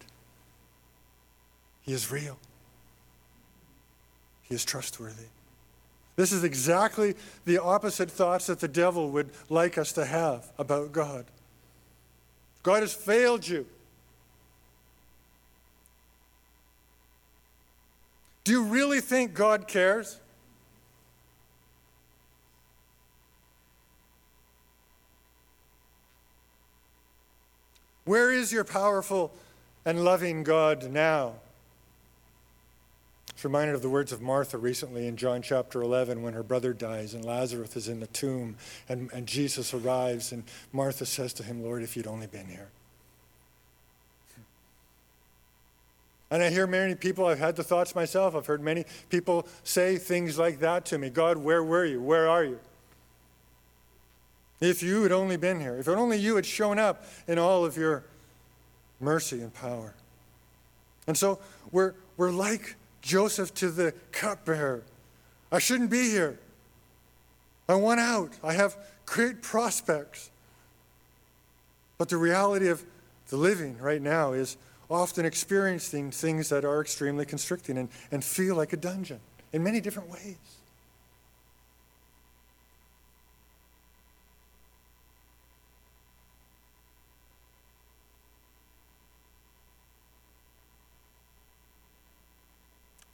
He 1.82 1.92
is 1.92 2.10
real, 2.10 2.38
He 4.42 4.56
is 4.56 4.64
trustworthy. 4.64 5.26
This 6.16 6.32
is 6.32 6.42
exactly 6.42 7.14
the 7.44 7.58
opposite 7.58 8.10
thoughts 8.10 8.46
that 8.48 8.60
the 8.60 8.68
devil 8.68 9.10
would 9.12 9.30
like 9.48 9.78
us 9.78 9.92
to 9.92 10.04
have 10.04 10.50
about 10.58 10.92
God. 10.92 11.26
God 12.62 12.80
has 12.80 12.92
failed 12.92 13.46
you. 13.46 13.66
Do 18.44 18.52
you 18.52 18.64
really 18.64 19.00
think 19.00 19.34
God 19.34 19.68
cares? 19.68 20.18
Where 28.04 28.32
is 28.32 28.52
your 28.52 28.64
powerful 28.64 29.32
and 29.84 30.04
loving 30.04 30.42
God 30.42 30.90
now? 30.90 31.34
It's 33.30 33.44
reminded 33.44 33.74
of 33.74 33.82
the 33.82 33.88
words 33.88 34.12
of 34.12 34.20
Martha 34.20 34.58
recently 34.58 35.06
in 35.06 35.16
John 35.16 35.40
chapter 35.40 35.82
11 35.82 36.22
when 36.22 36.34
her 36.34 36.42
brother 36.42 36.72
dies 36.72 37.14
and 37.14 37.24
Lazarus 37.24 37.76
is 37.76 37.88
in 37.88 38.00
the 38.00 38.06
tomb 38.08 38.56
and, 38.88 39.10
and 39.12 39.26
Jesus 39.26 39.72
arrives 39.72 40.32
and 40.32 40.44
Martha 40.72 41.06
says 41.06 41.32
to 41.34 41.42
him, 41.42 41.62
Lord, 41.62 41.82
if 41.82 41.96
you'd 41.96 42.06
only 42.06 42.26
been 42.26 42.46
here. 42.46 42.70
And 46.32 46.42
I 46.42 46.48
hear 46.48 46.66
many 46.66 46.94
people, 46.94 47.26
I've 47.26 47.38
had 47.38 47.56
the 47.56 47.62
thoughts 47.62 47.94
myself, 47.94 48.34
I've 48.34 48.46
heard 48.46 48.62
many 48.62 48.86
people 49.10 49.46
say 49.64 49.98
things 49.98 50.38
like 50.38 50.60
that 50.60 50.86
to 50.86 50.96
me 50.96 51.10
God, 51.10 51.36
where 51.36 51.62
were 51.62 51.84
you? 51.84 52.00
Where 52.00 52.26
are 52.26 52.42
you? 52.42 52.58
If 54.58 54.82
you 54.82 55.02
had 55.02 55.12
only 55.12 55.36
been 55.36 55.60
here, 55.60 55.76
if 55.76 55.86
only 55.88 56.16
you 56.16 56.36
had 56.36 56.46
shown 56.46 56.78
up 56.78 57.04
in 57.28 57.38
all 57.38 57.66
of 57.66 57.76
your 57.76 58.04
mercy 58.98 59.42
and 59.42 59.52
power. 59.52 59.92
And 61.06 61.18
so 61.18 61.38
we're, 61.70 61.92
we're 62.16 62.30
like 62.30 62.76
Joseph 63.02 63.52
to 63.56 63.70
the 63.70 63.92
cupbearer. 64.10 64.84
I 65.50 65.58
shouldn't 65.58 65.90
be 65.90 66.08
here. 66.08 66.38
I 67.68 67.74
want 67.74 68.00
out. 68.00 68.30
I 68.42 68.54
have 68.54 68.74
great 69.04 69.42
prospects. 69.42 70.30
But 71.98 72.08
the 72.08 72.16
reality 72.16 72.68
of 72.68 72.82
the 73.28 73.36
living 73.36 73.76
right 73.76 74.00
now 74.00 74.32
is 74.32 74.56
often 74.92 75.24
experiencing 75.24 76.10
things 76.10 76.50
that 76.50 76.64
are 76.64 76.80
extremely 76.80 77.24
constricting 77.24 77.78
and, 77.78 77.88
and 78.10 78.22
feel 78.22 78.54
like 78.54 78.72
a 78.72 78.76
dungeon 78.76 79.20
in 79.52 79.62
many 79.62 79.80
different 79.80 80.10
ways. 80.10 80.36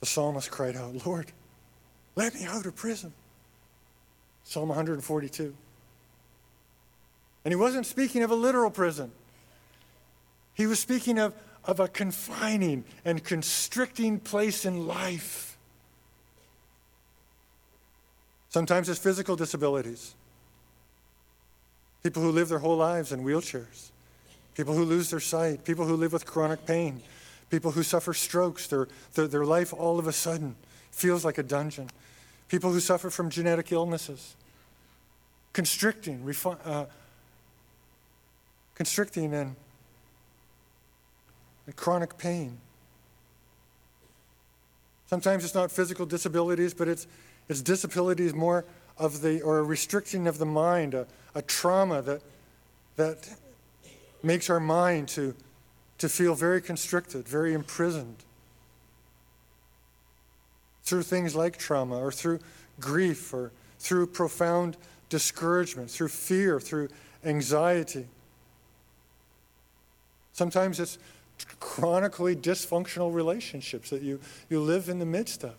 The 0.00 0.06
psalmist 0.06 0.50
cried 0.50 0.76
out, 0.76 1.06
Lord, 1.06 1.32
let 2.14 2.34
me 2.34 2.44
out 2.44 2.66
of 2.66 2.74
prison. 2.74 3.12
Psalm 4.44 4.68
142. 4.68 5.54
And 7.44 7.52
he 7.52 7.56
wasn't 7.56 7.86
speaking 7.86 8.22
of 8.22 8.30
a 8.30 8.34
literal 8.34 8.70
prison. 8.70 9.12
He 10.54 10.66
was 10.66 10.80
speaking 10.80 11.18
of 11.18 11.34
of 11.68 11.78
a 11.80 11.86
confining 11.86 12.82
and 13.04 13.22
constricting 13.22 14.18
place 14.18 14.64
in 14.64 14.88
life. 14.88 15.58
Sometimes 18.48 18.88
it's 18.88 18.98
physical 18.98 19.36
disabilities. 19.36 20.14
People 22.02 22.22
who 22.22 22.32
live 22.32 22.48
their 22.48 22.58
whole 22.58 22.78
lives 22.78 23.12
in 23.12 23.22
wheelchairs. 23.22 23.90
People 24.54 24.72
who 24.74 24.84
lose 24.84 25.10
their 25.10 25.20
sight. 25.20 25.64
People 25.64 25.84
who 25.84 25.94
live 25.94 26.14
with 26.14 26.24
chronic 26.24 26.64
pain. 26.64 27.02
People 27.50 27.70
who 27.70 27.82
suffer 27.82 28.14
strokes. 28.14 28.66
Their, 28.66 28.88
their, 29.12 29.26
their 29.26 29.44
life 29.44 29.74
all 29.74 29.98
of 29.98 30.06
a 30.06 30.12
sudden 30.12 30.56
feels 30.90 31.22
like 31.22 31.36
a 31.36 31.42
dungeon. 31.42 31.90
People 32.48 32.72
who 32.72 32.80
suffer 32.80 33.10
from 33.10 33.28
genetic 33.28 33.70
illnesses. 33.72 34.34
Constricting, 35.52 36.20
refi- 36.24 36.58
uh, 36.64 36.86
constricting 38.74 39.34
and 39.34 39.54
and 41.68 41.76
chronic 41.76 42.16
pain. 42.16 42.56
Sometimes 45.04 45.44
it's 45.44 45.54
not 45.54 45.70
physical 45.70 46.06
disabilities, 46.06 46.72
but 46.72 46.88
it's, 46.88 47.06
it's 47.46 47.60
disabilities 47.60 48.32
more 48.32 48.64
of 48.96 49.20
the, 49.20 49.42
or 49.42 49.58
a 49.58 49.62
restriction 49.62 50.26
of 50.26 50.38
the 50.38 50.46
mind, 50.46 50.94
a, 50.94 51.06
a 51.34 51.42
trauma 51.42 52.00
that, 52.00 52.22
that 52.96 53.28
makes 54.22 54.48
our 54.48 54.58
mind 54.58 55.08
to, 55.08 55.34
to 55.98 56.08
feel 56.08 56.34
very 56.34 56.62
constricted, 56.62 57.28
very 57.28 57.52
imprisoned. 57.52 58.16
Through 60.84 61.02
things 61.02 61.36
like 61.36 61.58
trauma, 61.58 61.98
or 61.98 62.10
through 62.10 62.38
grief, 62.80 63.34
or 63.34 63.52
through 63.78 64.06
profound 64.06 64.78
discouragement, 65.10 65.90
through 65.90 66.08
fear, 66.08 66.60
through 66.60 66.88
anxiety. 67.26 68.06
Sometimes 70.32 70.80
it's 70.80 70.98
chronically 71.60 72.34
dysfunctional 72.34 73.12
relationships 73.12 73.90
that 73.90 74.02
you, 74.02 74.20
you 74.48 74.60
live 74.60 74.88
in 74.88 74.98
the 74.98 75.06
midst 75.06 75.44
of. 75.44 75.54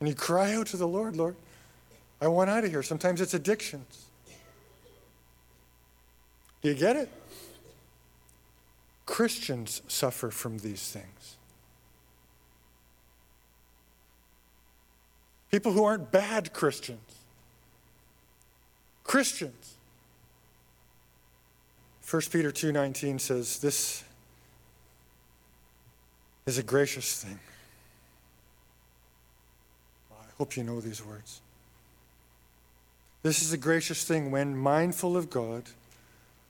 And 0.00 0.08
you 0.08 0.14
cry 0.14 0.54
out 0.54 0.66
to 0.68 0.76
the 0.76 0.86
Lord, 0.86 1.16
Lord, 1.16 1.36
I 2.20 2.28
want 2.28 2.50
out 2.50 2.64
of 2.64 2.70
here. 2.70 2.82
Sometimes 2.82 3.20
it's 3.20 3.34
addictions. 3.34 4.06
Do 6.62 6.68
you 6.68 6.74
get 6.74 6.96
it? 6.96 7.10
Christians 9.06 9.82
suffer 9.88 10.30
from 10.30 10.58
these 10.58 10.90
things. 10.90 11.36
People 15.50 15.72
who 15.72 15.84
aren't 15.84 16.10
bad 16.10 16.52
Christians. 16.52 17.00
Christians 19.04 19.75
1 22.08 22.22
Peter 22.30 22.52
2:19 22.52 23.18
says 23.18 23.58
this 23.58 24.04
is 26.46 26.56
a 26.56 26.62
gracious 26.62 27.22
thing. 27.24 27.40
I 30.12 30.30
hope 30.38 30.56
you 30.56 30.62
know 30.62 30.80
these 30.80 31.04
words. 31.04 31.40
This 33.24 33.42
is 33.42 33.52
a 33.52 33.56
gracious 33.56 34.04
thing 34.04 34.30
when 34.30 34.56
mindful 34.56 35.16
of 35.16 35.30
God, 35.30 35.64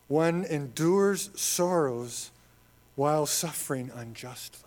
one 0.09 0.45
endures 0.45 1.31
sorrows 1.41 2.31
while 2.95 3.25
suffering 3.25 3.91
unjustly. 3.95 4.61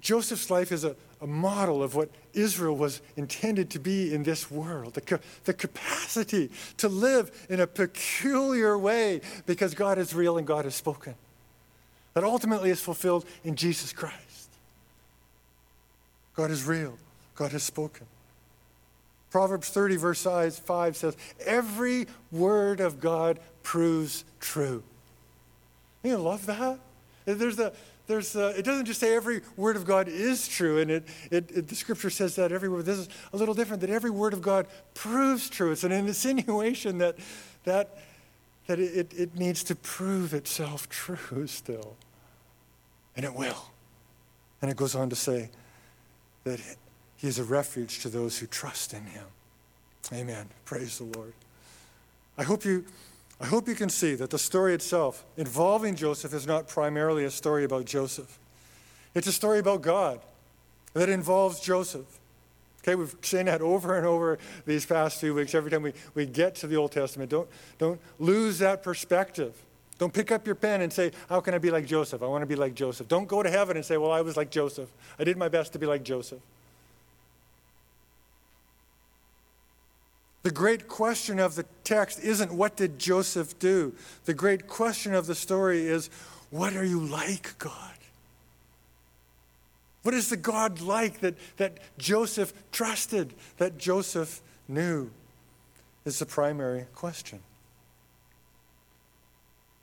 Joseph's 0.00 0.50
life 0.50 0.72
is 0.72 0.82
a, 0.82 0.96
a 1.20 1.26
model 1.26 1.82
of 1.82 1.94
what 1.94 2.10
Israel 2.32 2.76
was 2.76 3.00
intended 3.16 3.70
to 3.70 3.78
be 3.78 4.14
in 4.14 4.22
this 4.22 4.50
world 4.50 4.94
the, 4.94 5.20
the 5.44 5.54
capacity 5.54 6.50
to 6.76 6.88
live 6.88 7.46
in 7.48 7.60
a 7.60 7.66
peculiar 7.66 8.78
way 8.78 9.20
because 9.46 9.74
God 9.74 9.98
is 9.98 10.14
real 10.14 10.38
and 10.38 10.46
God 10.46 10.64
has 10.64 10.74
spoken. 10.74 11.14
That 12.14 12.24
ultimately 12.24 12.70
is 12.70 12.80
fulfilled 12.80 13.24
in 13.44 13.56
Jesus 13.56 13.92
Christ. 13.92 14.50
God 16.34 16.50
is 16.50 16.64
real, 16.64 16.96
God 17.34 17.52
has 17.52 17.62
spoken. 17.62 18.06
Proverbs 19.30 19.68
30, 19.68 19.96
verse 19.96 20.22
5 20.22 20.96
says, 20.96 21.16
Every 21.44 22.06
word 22.32 22.80
of 22.80 23.00
God 23.00 23.38
proves 23.62 24.24
true. 24.40 24.82
You 26.02 26.16
love 26.16 26.46
that? 26.46 26.78
There's 27.26 27.58
a, 27.58 27.72
there's 28.08 28.34
a, 28.34 28.58
it 28.58 28.64
doesn't 28.64 28.86
just 28.86 28.98
say 28.98 29.14
every 29.14 29.42
word 29.56 29.76
of 29.76 29.84
God 29.84 30.08
is 30.08 30.48
true, 30.48 30.78
and 30.78 30.90
it, 30.90 31.06
it, 31.30 31.50
it, 31.54 31.68
the 31.68 31.74
scripture 31.74 32.10
says 32.10 32.34
that 32.36 32.50
every 32.50 32.68
word. 32.68 32.86
This 32.86 32.98
is 32.98 33.08
a 33.32 33.36
little 33.36 33.54
different, 33.54 33.82
that 33.82 33.90
every 33.90 34.10
word 34.10 34.32
of 34.32 34.42
God 34.42 34.66
proves 34.94 35.48
true. 35.48 35.70
It's 35.70 35.84
an 35.84 35.92
insinuation 35.92 36.98
that, 36.98 37.16
that, 37.64 37.98
that 38.66 38.80
it, 38.80 39.12
it 39.12 39.36
needs 39.36 39.62
to 39.64 39.76
prove 39.76 40.32
itself 40.34 40.88
true 40.88 41.46
still. 41.46 41.96
And 43.14 43.24
it 43.24 43.34
will. 43.34 43.70
And 44.62 44.70
it 44.70 44.76
goes 44.76 44.94
on 44.94 45.10
to 45.10 45.16
say 45.16 45.50
that 46.44 46.60
he 47.16 47.28
is 47.28 47.38
a 47.38 47.44
refuge 47.44 48.00
to 48.00 48.08
those 48.08 48.38
who 48.38 48.46
trust 48.46 48.94
in 48.94 49.04
him. 49.04 49.24
Amen. 50.12 50.48
Praise 50.64 50.98
the 50.98 51.04
Lord. 51.04 51.34
I 52.38 52.44
hope 52.44 52.64
you, 52.64 52.86
I 53.40 53.46
hope 53.46 53.68
you 53.68 53.74
can 53.74 53.88
see 53.88 54.14
that 54.16 54.30
the 54.30 54.38
story 54.38 54.74
itself 54.74 55.24
involving 55.36 55.94
Joseph 55.94 56.34
is 56.34 56.46
not 56.46 56.66
primarily 56.66 57.24
a 57.24 57.30
story 57.30 57.64
about 57.64 57.84
Joseph. 57.84 58.38
It's 59.14 59.26
a 59.26 59.32
story 59.32 59.58
about 59.60 59.82
God 59.82 60.20
that 60.94 61.08
involves 61.08 61.60
Joseph. 61.60 62.06
Okay, 62.82 62.94
we've 62.94 63.14
seen 63.22 63.46
that 63.46 63.60
over 63.60 63.96
and 63.96 64.06
over 64.06 64.38
these 64.64 64.86
past 64.86 65.20
few 65.20 65.34
weeks. 65.34 65.54
Every 65.54 65.70
time 65.70 65.82
we, 65.82 65.92
we 66.14 66.26
get 66.26 66.54
to 66.56 66.66
the 66.66 66.76
Old 66.76 66.92
Testament, 66.92 67.30
don't, 67.30 67.48
don't 67.78 68.00
lose 68.18 68.58
that 68.60 68.82
perspective. 68.82 69.54
Don't 69.98 70.12
pick 70.12 70.30
up 70.30 70.46
your 70.46 70.54
pen 70.54 70.80
and 70.80 70.92
say, 70.92 71.12
How 71.28 71.40
can 71.40 71.54
I 71.54 71.58
be 71.58 71.70
like 71.70 71.86
Joseph? 71.86 72.22
I 72.22 72.26
want 72.26 72.42
to 72.42 72.46
be 72.46 72.54
like 72.54 72.74
Joseph. 72.74 73.08
Don't 73.08 73.26
go 73.26 73.42
to 73.42 73.50
heaven 73.50 73.76
and 73.76 73.84
say, 73.84 73.96
Well, 73.96 74.12
I 74.12 74.20
was 74.20 74.36
like 74.36 74.50
Joseph. 74.50 74.88
I 75.18 75.24
did 75.24 75.36
my 75.36 75.48
best 75.48 75.72
to 75.72 75.78
be 75.78 75.86
like 75.86 76.02
Joseph. 76.02 76.40
The 80.48 80.54
great 80.54 80.88
question 80.88 81.38
of 81.38 81.56
the 81.56 81.66
text 81.84 82.20
isn't 82.20 82.50
what 82.50 82.74
did 82.74 82.98
Joseph 82.98 83.58
do? 83.58 83.92
The 84.24 84.32
great 84.32 84.66
question 84.66 85.12
of 85.12 85.26
the 85.26 85.34
story 85.34 85.86
is 85.86 86.08
what 86.48 86.74
are 86.74 86.86
you 86.86 87.00
like, 87.00 87.58
God? 87.58 87.98
What 90.04 90.14
is 90.14 90.30
the 90.30 90.38
God 90.38 90.80
like 90.80 91.20
that, 91.20 91.34
that 91.58 91.80
Joseph 91.98 92.54
trusted, 92.72 93.34
that 93.58 93.76
Joseph 93.76 94.40
knew? 94.66 95.10
Is 96.06 96.18
the 96.18 96.24
primary 96.24 96.86
question. 96.94 97.40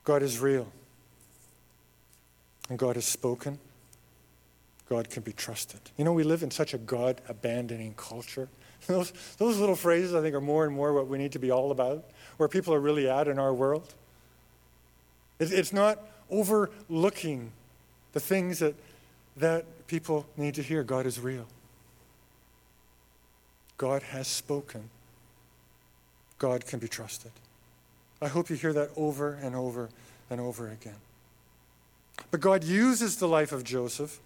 God 0.02 0.20
is 0.20 0.40
real. 0.40 0.72
And 2.68 2.76
God 2.76 2.96
has 2.96 3.04
spoken. 3.04 3.60
God 4.88 5.10
can 5.10 5.22
be 5.22 5.32
trusted. 5.32 5.78
You 5.96 6.04
know, 6.04 6.12
we 6.12 6.24
live 6.24 6.42
in 6.42 6.50
such 6.50 6.74
a 6.74 6.78
God 6.78 7.20
abandoning 7.28 7.94
culture. 7.94 8.48
Those, 8.86 9.12
those 9.38 9.58
little 9.58 9.74
phrases, 9.74 10.14
I 10.14 10.20
think, 10.20 10.34
are 10.36 10.40
more 10.40 10.64
and 10.64 10.72
more 10.72 10.92
what 10.92 11.08
we 11.08 11.18
need 11.18 11.32
to 11.32 11.40
be 11.40 11.50
all 11.50 11.72
about, 11.72 12.04
where 12.36 12.48
people 12.48 12.72
are 12.72 12.78
really 12.78 13.08
at 13.08 13.26
in 13.26 13.36
our 13.36 13.52
world. 13.52 13.94
It's, 15.40 15.50
it's 15.50 15.72
not 15.72 15.98
overlooking 16.30 17.50
the 18.12 18.20
things 18.20 18.60
that, 18.60 18.74
that 19.38 19.64
people 19.88 20.24
need 20.36 20.54
to 20.54 20.62
hear. 20.62 20.84
God 20.84 21.04
is 21.04 21.18
real. 21.18 21.46
God 23.76 24.02
has 24.02 24.28
spoken. 24.28 24.88
God 26.38 26.66
can 26.66 26.78
be 26.78 26.88
trusted. 26.88 27.32
I 28.20 28.28
hope 28.28 28.50
you 28.50 28.56
hear 28.56 28.72
that 28.72 28.90
over 28.96 29.34
and 29.42 29.54
over 29.54 29.88
and 30.30 30.40
over 30.40 30.68
again. 30.70 30.96
But 32.30 32.40
God 32.40 32.64
uses 32.64 33.16
the 33.16 33.28
life 33.28 33.52
of 33.52 33.64
Joseph 33.64 34.20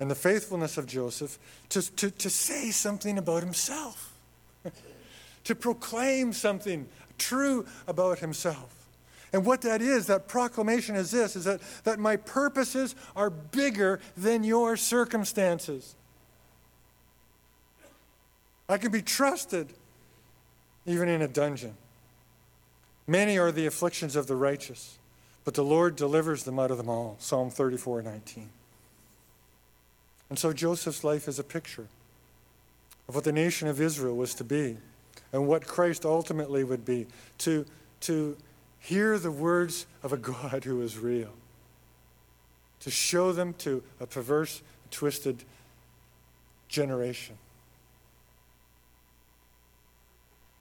and 0.00 0.10
the 0.10 0.14
faithfulness 0.14 0.76
of 0.76 0.86
Joseph 0.86 1.38
to, 1.70 1.82
to, 1.96 2.10
to 2.10 2.30
say 2.30 2.70
something 2.70 3.18
about 3.18 3.42
himself, 3.42 4.12
to 5.44 5.54
proclaim 5.54 6.32
something 6.32 6.88
true 7.18 7.66
about 7.86 8.18
himself. 8.18 8.74
And 9.32 9.44
what 9.44 9.62
that 9.62 9.82
is, 9.82 10.06
that 10.06 10.28
proclamation 10.28 10.94
is 10.94 11.10
this, 11.10 11.34
is 11.34 11.44
that, 11.44 11.60
that 11.82 11.98
my 11.98 12.16
purposes 12.16 12.94
are 13.16 13.30
bigger 13.30 13.98
than 14.16 14.44
your 14.44 14.76
circumstances. 14.76 15.96
I 18.68 18.78
can 18.78 18.92
be 18.92 19.02
trusted 19.02 19.72
even 20.86 21.08
in 21.08 21.20
a 21.22 21.28
dungeon. 21.28 21.74
Many 23.06 23.38
are 23.38 23.52
the 23.52 23.66
afflictions 23.66 24.16
of 24.16 24.26
the 24.26 24.36
righteous, 24.36 24.98
but 25.44 25.54
the 25.54 25.64
Lord 25.64 25.96
delivers 25.96 26.44
them 26.44 26.58
out 26.58 26.70
of 26.70 26.78
them 26.78 26.88
all. 26.88 27.16
Psalm 27.18 27.50
34 27.50 28.02
19. 28.02 28.48
And 30.30 30.38
so 30.38 30.52
Joseph's 30.52 31.04
life 31.04 31.28
is 31.28 31.38
a 31.38 31.44
picture 31.44 31.86
of 33.08 33.14
what 33.14 33.24
the 33.24 33.32
nation 33.32 33.68
of 33.68 33.80
Israel 33.80 34.16
was 34.16 34.34
to 34.34 34.44
be 34.44 34.78
and 35.32 35.46
what 35.46 35.66
Christ 35.66 36.04
ultimately 36.04 36.64
would 36.64 36.84
be 36.84 37.06
to, 37.38 37.66
to 38.00 38.36
hear 38.78 39.18
the 39.18 39.30
words 39.30 39.86
of 40.02 40.12
a 40.12 40.16
God 40.18 40.64
who 40.64 40.80
is 40.82 40.98
real, 40.98 41.32
to 42.80 42.90
show 42.90 43.32
them 43.32 43.54
to 43.58 43.82
a 44.00 44.06
perverse, 44.06 44.62
twisted 44.90 45.44
generation, 46.68 47.36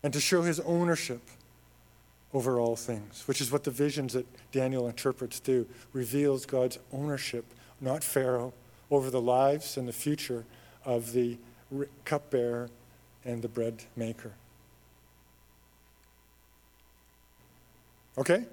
and 0.04 0.12
to 0.12 0.20
show 0.20 0.42
his 0.42 0.60
ownership 0.62 1.22
over 2.34 2.60
all 2.60 2.76
things, 2.76 3.24
which 3.28 3.40
is 3.40 3.52
what 3.52 3.64
the 3.64 3.72
visions 3.72 4.14
that 4.14 4.26
Daniel 4.52 4.88
interprets 4.88 5.40
do, 5.40 5.68
reveals 5.94 6.46
God's 6.46 6.80
ownership, 6.92 7.46
not 7.80 8.04
Pharaoh, 8.04 8.54
over 8.96 9.10
the 9.10 9.22
lives 9.22 9.78
and 9.78 9.88
the 9.88 9.94
future 9.94 10.46
of 10.86 11.14
the 11.14 11.38
cupbearer 12.06 12.70
and 13.26 13.42
the 13.42 13.48
bread 13.48 13.84
maker. 13.96 14.34
Okay? 18.18 18.46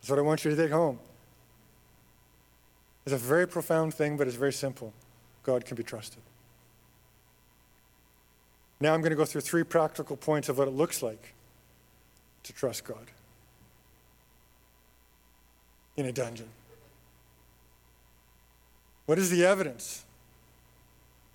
That's 0.00 0.10
what 0.10 0.18
I 0.18 0.22
want 0.22 0.44
you 0.44 0.50
to 0.50 0.56
take 0.56 0.70
home. 0.70 0.98
It's 3.04 3.14
a 3.14 3.18
very 3.18 3.46
profound 3.46 3.94
thing, 3.94 4.16
but 4.16 4.26
it's 4.26 4.36
very 4.36 4.52
simple. 4.52 4.92
God 5.42 5.64
can 5.64 5.76
be 5.76 5.82
trusted. 5.82 6.22
Now 8.80 8.94
I'm 8.94 9.00
going 9.00 9.10
to 9.10 9.16
go 9.16 9.24
through 9.24 9.42
three 9.42 9.64
practical 9.64 10.16
points 10.16 10.48
of 10.48 10.58
what 10.58 10.68
it 10.68 10.72
looks 10.72 11.02
like 11.02 11.34
to 12.44 12.52
trust 12.52 12.84
God 12.84 13.10
in 15.96 16.06
a 16.06 16.12
dungeon. 16.12 16.48
What 19.06 19.18
is 19.18 19.30
the 19.30 19.44
evidence? 19.44 20.04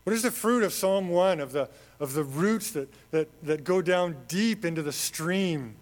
What 0.03 0.15
is 0.15 0.23
the 0.23 0.31
fruit 0.31 0.63
of 0.63 0.73
Psalm 0.73 1.09
1 1.09 1.39
of 1.39 1.51
the, 1.51 1.69
of 1.99 2.13
the 2.13 2.23
roots 2.23 2.71
that, 2.71 2.89
that, 3.11 3.27
that 3.43 3.63
go 3.63 3.81
down 3.81 4.15
deep 4.27 4.65
into 4.65 4.81
the 4.81 4.91
stream 4.91 5.75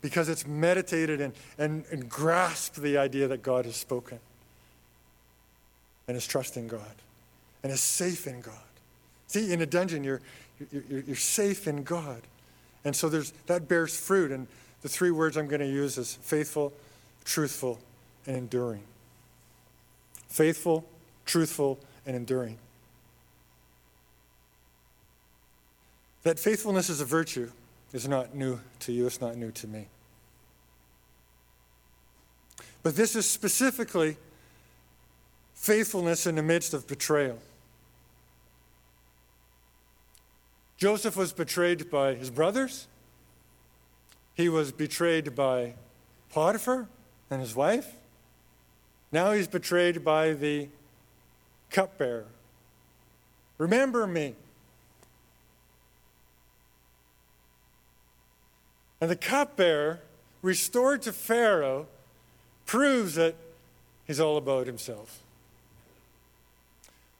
because 0.00 0.28
it's 0.28 0.46
meditated 0.46 1.20
and, 1.20 1.32
and, 1.58 1.84
and 1.92 2.08
grasped 2.08 2.82
the 2.82 2.98
idea 2.98 3.28
that 3.28 3.42
God 3.42 3.64
has 3.64 3.76
spoken 3.76 4.18
and 6.08 6.16
is 6.16 6.26
trusting 6.26 6.66
God 6.66 6.80
and 7.62 7.70
is 7.70 7.80
safe 7.80 8.26
in 8.26 8.40
God? 8.40 8.54
See, 9.28 9.52
in 9.52 9.62
a 9.62 9.66
dungeon, 9.66 10.02
you're, 10.02 10.20
you're, 10.72 11.00
you're 11.06 11.16
safe 11.16 11.68
in 11.68 11.84
God. 11.84 12.22
And 12.84 12.96
so 12.96 13.08
there's, 13.08 13.32
that 13.46 13.68
bears 13.68 13.96
fruit. 13.96 14.32
And 14.32 14.48
the 14.82 14.88
three 14.88 15.10
words 15.10 15.36
I'm 15.36 15.46
going 15.46 15.60
to 15.60 15.66
use 15.66 15.98
is 15.98 16.18
faithful, 16.20 16.72
truthful, 17.24 17.78
and 18.26 18.36
enduring. 18.36 18.82
Faithful, 20.28 20.84
truthful, 21.24 21.78
and 22.06 22.16
enduring. 22.16 22.58
That 26.22 26.38
faithfulness 26.38 26.88
is 26.88 27.00
a 27.00 27.04
virtue 27.04 27.50
is 27.92 28.08
not 28.08 28.34
new 28.34 28.60
to 28.80 28.92
you, 28.92 29.06
it's 29.06 29.20
not 29.20 29.36
new 29.36 29.50
to 29.52 29.66
me. 29.66 29.88
But 32.82 32.96
this 32.96 33.14
is 33.14 33.28
specifically 33.28 34.16
faithfulness 35.54 36.26
in 36.26 36.34
the 36.34 36.42
midst 36.42 36.74
of 36.74 36.86
betrayal. 36.86 37.38
Joseph 40.76 41.16
was 41.16 41.32
betrayed 41.32 41.90
by 41.90 42.14
his 42.14 42.30
brothers. 42.30 42.88
He 44.34 44.48
was 44.48 44.72
betrayed 44.72 45.36
by 45.36 45.74
Potiphar 46.30 46.88
and 47.30 47.40
his 47.40 47.54
wife. 47.54 47.94
Now 49.12 49.32
he's 49.32 49.46
betrayed 49.46 50.04
by 50.04 50.32
the 50.32 50.68
cupbearer. 51.72 52.26
Remember 53.58 54.06
me. 54.06 54.34
And 59.00 59.10
the 59.10 59.16
cupbearer, 59.16 60.00
restored 60.42 61.02
to 61.02 61.12
Pharaoh, 61.12 61.86
proves 62.66 63.16
that 63.16 63.34
he's 64.06 64.20
all 64.20 64.36
about 64.36 64.66
himself. 64.66 65.18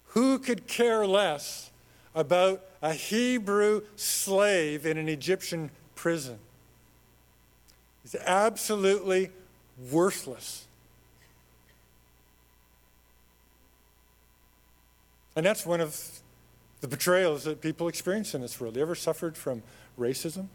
Who 0.08 0.38
could 0.38 0.66
care 0.66 1.06
less 1.06 1.70
about 2.14 2.62
a 2.82 2.92
Hebrew 2.92 3.82
slave 3.96 4.86
in 4.86 4.96
an 4.96 5.08
Egyptian 5.08 5.70
prison? 5.94 6.38
He's 8.02 8.14
absolutely 8.14 9.30
worthless. 9.90 10.66
And 15.34 15.46
that's 15.46 15.64
one 15.64 15.80
of 15.80 16.20
the 16.80 16.88
betrayals 16.88 17.44
that 17.44 17.60
people 17.60 17.88
experience 17.88 18.34
in 18.34 18.40
this 18.40 18.60
world. 18.60 18.76
You 18.76 18.82
ever 18.82 18.94
suffered 18.94 19.36
from 19.36 19.62
racism? 19.98 20.48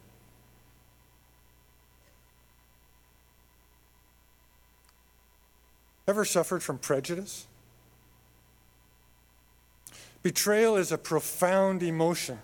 Ever 6.08 6.24
suffered 6.24 6.64
from 6.64 6.78
prejudice? 6.78 7.48
Betrayal 10.24 10.78
is 10.78 10.92
a 10.92 10.98
profound 10.98 11.84
emotion 11.84 12.40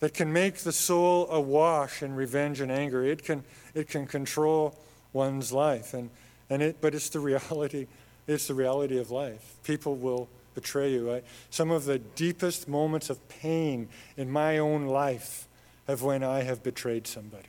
that 0.00 0.14
can 0.14 0.32
make 0.32 0.58
the 0.58 0.72
soul 0.72 1.28
awash 1.30 2.02
in 2.02 2.14
revenge 2.14 2.60
and 2.60 2.70
anger. 2.70 3.04
It 3.04 3.24
can, 3.24 3.44
it 3.74 3.88
can 3.88 4.06
control 4.06 4.78
one's 5.12 5.52
life. 5.52 5.92
And, 5.92 6.10
and 6.48 6.62
it, 6.62 6.76
but 6.80 6.94
it's 6.94 7.08
the 7.08 7.20
reality, 7.20 7.86
it's 8.26 8.46
the 8.46 8.54
reality 8.54 8.98
of 8.98 9.10
life. 9.10 9.56
People 9.64 9.96
will 9.96 10.28
betray 10.58 10.90
you. 10.90 11.12
I, 11.12 11.22
some 11.50 11.70
of 11.70 11.84
the 11.84 12.00
deepest 12.00 12.66
moments 12.66 13.10
of 13.10 13.28
pain 13.28 13.88
in 14.16 14.28
my 14.28 14.58
own 14.58 14.86
life 14.86 15.46
have 15.86 16.02
when 16.02 16.24
I 16.24 16.42
have 16.42 16.64
betrayed 16.64 17.06
somebody. 17.06 17.48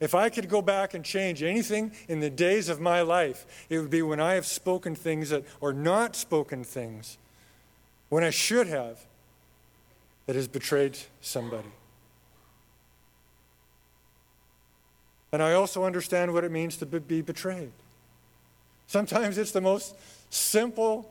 If 0.00 0.16
I 0.16 0.30
could 0.30 0.48
go 0.48 0.60
back 0.60 0.92
and 0.92 1.04
change 1.04 1.44
anything 1.44 1.92
in 2.08 2.18
the 2.18 2.28
days 2.28 2.68
of 2.68 2.80
my 2.80 3.02
life, 3.02 3.46
it 3.70 3.78
would 3.78 3.88
be 3.90 4.02
when 4.02 4.18
I 4.18 4.34
have 4.34 4.46
spoken 4.46 4.96
things 4.96 5.30
that, 5.30 5.44
or 5.60 5.72
not 5.72 6.16
spoken 6.16 6.64
things, 6.64 7.18
when 8.08 8.24
I 8.24 8.30
should 8.30 8.66
have, 8.66 9.06
that 10.26 10.34
has 10.34 10.48
betrayed 10.48 10.98
somebody. 11.20 11.68
And 15.30 15.40
I 15.40 15.52
also 15.52 15.84
understand 15.84 16.34
what 16.34 16.42
it 16.42 16.50
means 16.50 16.76
to 16.78 16.86
be 16.86 17.22
betrayed. 17.22 17.70
Sometimes 18.86 19.38
it's 19.38 19.52
the 19.52 19.60
most 19.60 19.96
simple, 20.30 21.10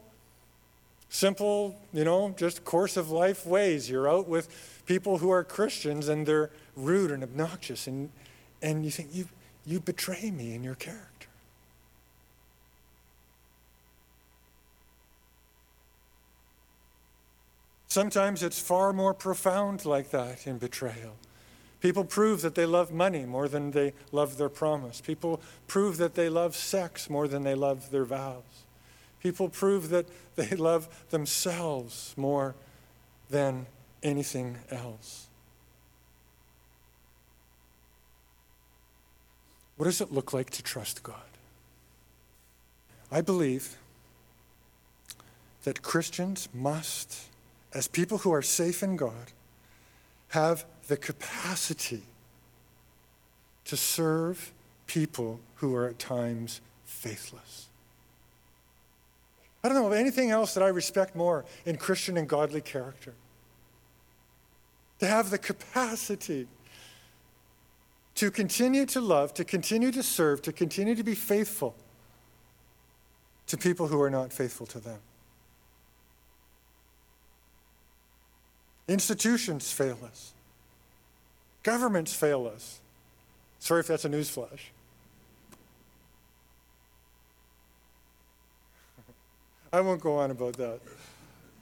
simple, 1.09 1.75
you 1.93 2.03
know, 2.03 2.33
just 2.37 2.65
course 2.65 2.97
of 2.97 3.09
life 3.09 3.45
ways. 3.45 3.89
You're 3.89 4.09
out 4.09 4.27
with 4.27 4.81
people 4.85 5.19
who 5.19 5.29
are 5.29 5.43
Christians 5.43 6.07
and 6.07 6.25
they're 6.25 6.49
rude 6.75 7.11
and 7.11 7.23
obnoxious, 7.23 7.87
and, 7.87 8.09
and 8.61 8.83
you 8.83 8.91
think, 8.91 9.09
you, 9.13 9.27
you 9.65 9.79
betray 9.79 10.31
me 10.31 10.53
in 10.55 10.63
your 10.63 10.75
character. 10.75 11.09
Sometimes 17.87 18.41
it's 18.41 18.59
far 18.59 18.91
more 18.91 19.13
profound 19.13 19.85
like 19.85 20.09
that 20.09 20.47
in 20.47 20.57
betrayal. 20.57 21.13
People 21.79 22.03
prove 22.03 22.41
that 22.41 22.55
they 22.55 22.65
love 22.65 22.91
money 22.91 23.23
more 23.23 23.47
than 23.47 23.69
they 23.69 23.93
love 24.11 24.37
their 24.37 24.49
promise. 24.49 24.99
People 24.99 25.39
prove 25.67 25.97
that 25.97 26.15
they 26.15 26.27
love 26.27 26.55
sex 26.55 27.07
more 27.07 27.27
than 27.27 27.43
they 27.43 27.53
love 27.53 27.91
their 27.91 28.05
vows. 28.05 28.62
People 29.23 29.49
prove 29.49 29.89
that 29.89 30.05
they 30.35 30.49
love 30.55 31.07
themselves 31.09 32.13
more 32.15 32.53
than 33.29 33.65
anything 34.03 34.57
else. 34.69 35.27
What 39.77 39.85
does 39.85 40.01
it 40.01 40.11
look 40.11 40.33
like 40.33 40.51
to 40.51 40.61
trust 40.61 41.01
God? 41.01 41.15
I 43.11 43.21
believe 43.21 43.77
that 45.63 45.81
Christians 45.81 46.47
must 46.53 47.29
as 47.73 47.87
people 47.87 48.19
who 48.19 48.31
are 48.31 48.41
safe 48.41 48.83
in 48.83 48.95
God, 48.95 49.31
have 50.29 50.65
the 50.87 50.97
capacity 50.97 52.03
to 53.65 53.75
serve 53.75 54.53
people 54.87 55.39
who 55.55 55.75
are 55.75 55.87
at 55.87 55.99
times 55.99 56.61
faithless. 56.85 57.67
I 59.63 59.69
don't 59.69 59.77
know 59.77 59.87
of 59.87 59.93
anything 59.93 60.29
else 60.29 60.53
that 60.55 60.63
I 60.63 60.67
respect 60.67 61.15
more 61.15 61.45
in 61.65 61.77
Christian 61.77 62.17
and 62.17 62.27
godly 62.27 62.61
character. 62.61 63.13
To 64.99 65.07
have 65.07 65.29
the 65.29 65.37
capacity 65.37 66.47
to 68.15 68.29
continue 68.29 68.85
to 68.87 69.01
love, 69.01 69.33
to 69.35 69.45
continue 69.45 69.91
to 69.91 70.03
serve, 70.03 70.41
to 70.43 70.51
continue 70.51 70.95
to 70.95 71.03
be 71.03 71.15
faithful 71.15 71.75
to 73.47 73.57
people 73.57 73.87
who 73.87 74.01
are 74.01 74.09
not 74.09 74.31
faithful 74.31 74.65
to 74.67 74.79
them. 74.79 74.99
Institutions 78.87 79.71
fail 79.71 79.97
us. 80.05 80.33
Governments 81.63 82.13
fail 82.13 82.47
us. 82.47 82.81
Sorry 83.59 83.79
if 83.79 83.87
that's 83.87 84.05
a 84.05 84.09
newsflash. 84.09 84.59
I 89.73 89.81
won't 89.81 90.01
go 90.01 90.19
on 90.19 90.29
about 90.29 90.53
that. 90.57 90.79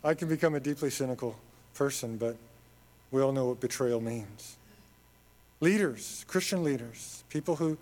I 0.03 0.13
can 0.13 0.27
become 0.27 0.53
a 0.53 0.59
deeply 0.59 0.89
cynical 0.89 1.37
person, 1.73 2.17
but 2.17 2.35
we 3.09 3.21
all 3.21 3.31
know 3.31 3.45
what 3.45 3.61
betrayal 3.61 4.01
means. 4.01 4.57
Leaders, 5.61 6.25
Christian 6.27 6.61
leaders, 6.61 7.23
people 7.29 7.55
who 7.55 7.77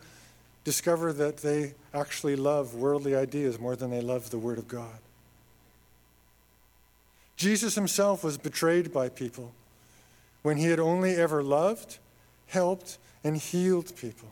discover 0.63 1.11
that 1.13 1.37
they 1.37 1.73
actually 1.95 2.35
love 2.35 2.75
worldly 2.75 3.15
ideas 3.15 3.59
more 3.59 3.75
than 3.75 3.89
they 3.89 4.01
love 4.01 4.29
the 4.29 4.37
Word 4.37 4.59
of 4.59 4.67
God. 4.67 4.99
Jesus 7.35 7.73
himself 7.73 8.23
was 8.23 8.37
betrayed 8.37 8.93
by 8.93 9.09
people 9.09 9.53
when 10.43 10.57
he 10.57 10.65
had 10.65 10.79
only 10.79 11.15
ever 11.15 11.41
loved, 11.41 11.97
helped, 12.47 12.99
and 13.23 13.37
healed 13.37 13.95
people. 13.95 14.27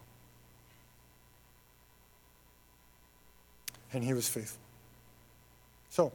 And 3.91 4.03
he 4.03 4.13
was 4.13 4.27
faithful. 4.27 4.66
So, 5.97 6.11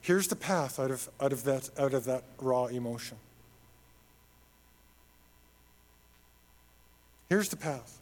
here's 0.00 0.26
the 0.26 0.34
path 0.34 0.80
out 0.80 0.90
of, 0.90 1.08
out 1.20 1.32
of, 1.32 1.44
that, 1.44 1.70
out 1.78 1.94
of 1.94 2.06
that 2.06 2.24
raw 2.40 2.64
emotion. 2.64 3.16
Here's 7.28 7.48
the 7.48 7.56
path. 7.56 8.00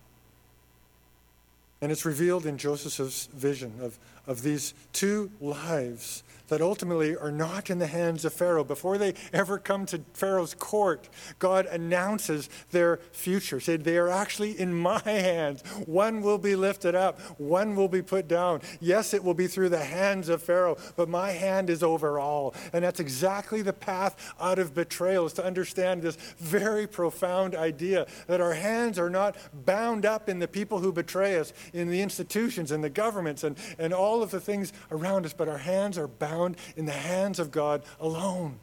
And 1.83 1.93
it's 1.93 2.07
revealed 2.07 2.47
in 2.47 2.57
Joseph's 2.57 3.27
vision 3.27 3.75
of, 3.83 3.99
of 4.27 4.41
these 4.41 4.73
two 4.95 5.31
lives 5.39 6.23
that 6.49 6.61
ultimately 6.61 7.17
are 7.17 7.33
not 7.33 7.71
in 7.71 7.79
the 7.79 7.87
hands 7.87 8.25
of 8.25 8.33
Pharaoh. 8.33 8.65
Before 8.65 8.99
they 8.99 9.15
ever 9.33 9.59
come 9.59 9.87
to 9.87 10.01
Pharaoh's 10.13 10.55
court, 10.55 11.09
God 11.39 11.67
announces 11.67 12.49
their 12.71 12.99
future. 13.13 13.61
Say, 13.61 13.77
they 13.77 13.99
are 13.99 14.09
actually 14.09 14.59
in 14.59 14.73
my 14.75 15.01
hands. 15.05 15.63
One 15.87 16.23
will 16.23 16.39
be 16.39 16.57
lifted 16.57 16.95
up, 16.95 17.21
one 17.41 17.75
will 17.75 17.89
be 17.89 18.03
put 18.03 18.29
down. 18.29 18.61
Yes, 18.81 19.13
it 19.15 19.25
will 19.25 19.35
be 19.35 19.47
through 19.47 19.71
the 19.71 19.85
hands 19.85 20.29
of 20.29 20.43
Pharaoh, 20.43 20.77
but 20.97 21.09
my 21.09 21.31
hand 21.31 21.71
is 21.71 21.83
over 21.83 22.19
all. 22.19 22.55
And 22.73 22.85
that's 22.85 23.01
exactly 23.01 23.63
the 23.63 23.73
path 23.73 24.35
out 24.41 24.59
of 24.59 24.75
betrayal, 24.75 25.27
is 25.27 25.33
to 25.35 25.45
understand 25.45 26.03
this 26.03 26.17
very 26.39 26.87
profound 26.87 27.55
idea 27.55 28.07
that 28.27 28.41
our 28.41 28.55
hands 28.55 28.99
are 28.99 29.11
not 29.11 29.37
bound 29.67 30.07
up 30.07 30.29
in 30.29 30.39
the 30.39 30.49
people 30.49 30.79
who 30.79 30.93
betray 30.93 31.39
us, 31.39 31.53
in 31.73 31.89
the 31.89 32.01
institutions 32.01 32.71
and 32.71 32.85
the 32.85 32.91
governments 32.91 33.43
and, 33.45 33.59
and 33.79 33.93
all 33.93 34.23
of 34.23 34.31
the 34.31 34.41
things 34.41 34.73
around 34.91 35.27
us, 35.27 35.33
but 35.33 35.49
our 35.49 35.59
hands 35.59 35.99
are 35.99 36.09
bound 36.09 36.36
found 36.37 36.57
in 36.77 36.87
the 36.87 36.93
hands 36.93 37.39
of 37.39 37.51
God 37.51 37.83
alone. 38.01 38.59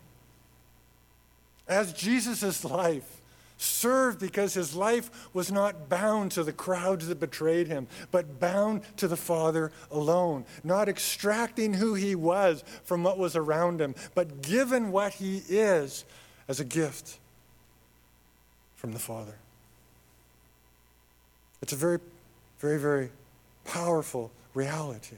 As 1.67 1.93
Jesus' 1.93 2.63
life 2.63 3.21
served 3.57 4.19
because 4.19 4.53
his 4.53 4.75
life 4.75 5.09
was 5.33 5.51
not 5.51 5.87
bound 5.87 6.31
to 6.31 6.43
the 6.43 6.51
crowds 6.51 7.07
that 7.07 7.19
betrayed 7.19 7.67
him, 7.67 7.87
but 8.11 8.39
bound 8.39 8.81
to 8.97 9.07
the 9.07 9.15
Father 9.15 9.71
alone, 9.89 10.45
not 10.63 10.89
extracting 10.89 11.73
who 11.73 11.93
he 11.93 12.13
was 12.15 12.63
from 12.83 13.03
what 13.03 13.17
was 13.17 13.35
around 13.35 13.79
him, 13.79 13.95
but 14.13 14.41
given 14.41 14.91
what 14.91 15.13
he 15.13 15.41
is 15.47 16.03
as 16.47 16.59
a 16.59 16.65
gift 16.65 17.17
from 18.75 18.91
the 18.91 18.99
Father. 18.99 19.35
It's 21.61 21.71
a 21.71 21.77
very, 21.77 21.99
very, 22.59 22.79
very 22.79 23.09
powerful 23.63 24.31
reality. 24.53 25.15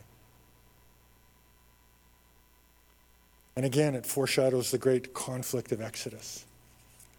And 3.55 3.65
again, 3.65 3.95
it 3.95 4.05
foreshadows 4.05 4.71
the 4.71 4.77
great 4.77 5.13
conflict 5.13 5.71
of 5.71 5.81
Exodus, 5.81 6.45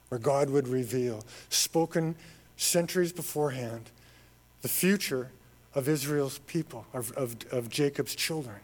where 0.09 0.18
God 0.18 0.51
would 0.51 0.68
reveal, 0.68 1.25
spoken 1.49 2.14
centuries 2.57 3.12
beforehand, 3.12 3.90
the 4.62 4.68
future 4.68 5.31
of 5.75 5.88
Israel's 5.88 6.38
people, 6.40 6.87
of, 6.92 7.12
of, 7.12 7.37
of 7.51 7.68
Jacob's 7.68 8.14
children. 8.14 8.57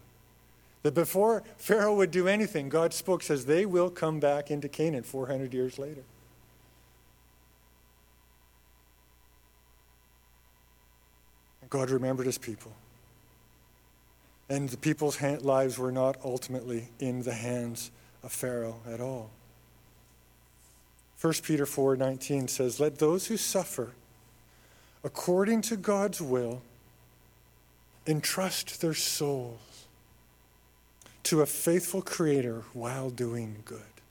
That 0.82 0.94
before 0.94 1.42
Pharaoh 1.56 1.94
would 1.94 2.10
do 2.10 2.26
anything, 2.26 2.68
God 2.68 2.92
spoke, 2.92 3.22
says, 3.22 3.46
they 3.46 3.64
will 3.64 3.90
come 3.90 4.18
back 4.18 4.50
into 4.50 4.68
Canaan 4.68 5.04
400 5.04 5.54
years 5.54 5.78
later. 5.78 6.02
God 11.70 11.88
remembered 11.88 12.26
his 12.26 12.36
people. 12.36 12.72
And 14.52 14.68
the 14.68 14.76
people's 14.76 15.18
lives 15.22 15.78
were 15.78 15.90
not 15.90 16.18
ultimately 16.22 16.90
in 16.98 17.22
the 17.22 17.32
hands 17.32 17.90
of 18.22 18.32
Pharaoh 18.32 18.82
at 18.86 19.00
all. 19.00 19.30
1 21.18 21.42
Peter 21.42 21.64
4:19 21.64 22.48
says, 22.48 22.78
"Let 22.78 22.98
those 22.98 23.28
who 23.28 23.38
suffer 23.38 23.94
according 25.02 25.62
to 25.62 25.78
God's 25.78 26.20
will 26.20 26.60
entrust 28.06 28.82
their 28.82 28.92
souls 28.92 29.86
to 31.22 31.40
a 31.40 31.46
faithful 31.46 32.02
creator 32.02 32.64
while 32.74 33.08
doing 33.08 33.62
good." 33.64 34.02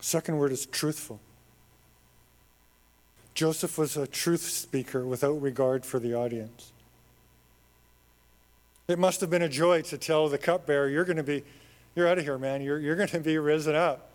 Second 0.00 0.38
word 0.38 0.52
is 0.52 0.66
truthful. 0.66 1.18
Joseph 3.34 3.76
was 3.76 3.96
a 3.96 4.06
truth 4.06 4.48
speaker 4.48 5.04
without 5.04 5.42
regard 5.42 5.84
for 5.84 5.98
the 5.98 6.14
audience. 6.14 6.70
It 8.88 8.98
must 8.98 9.20
have 9.20 9.30
been 9.30 9.42
a 9.42 9.48
joy 9.48 9.82
to 9.82 9.98
tell 9.98 10.28
the 10.28 10.38
cupbearer, 10.38 10.88
You're 10.88 11.04
going 11.04 11.16
to 11.16 11.22
be, 11.22 11.42
you're 11.94 12.08
out 12.08 12.18
of 12.18 12.24
here, 12.24 12.38
man. 12.38 12.62
You're, 12.62 12.78
you're 12.78 12.96
going 12.96 13.08
to 13.08 13.20
be 13.20 13.38
risen 13.38 13.74
up. 13.74 14.10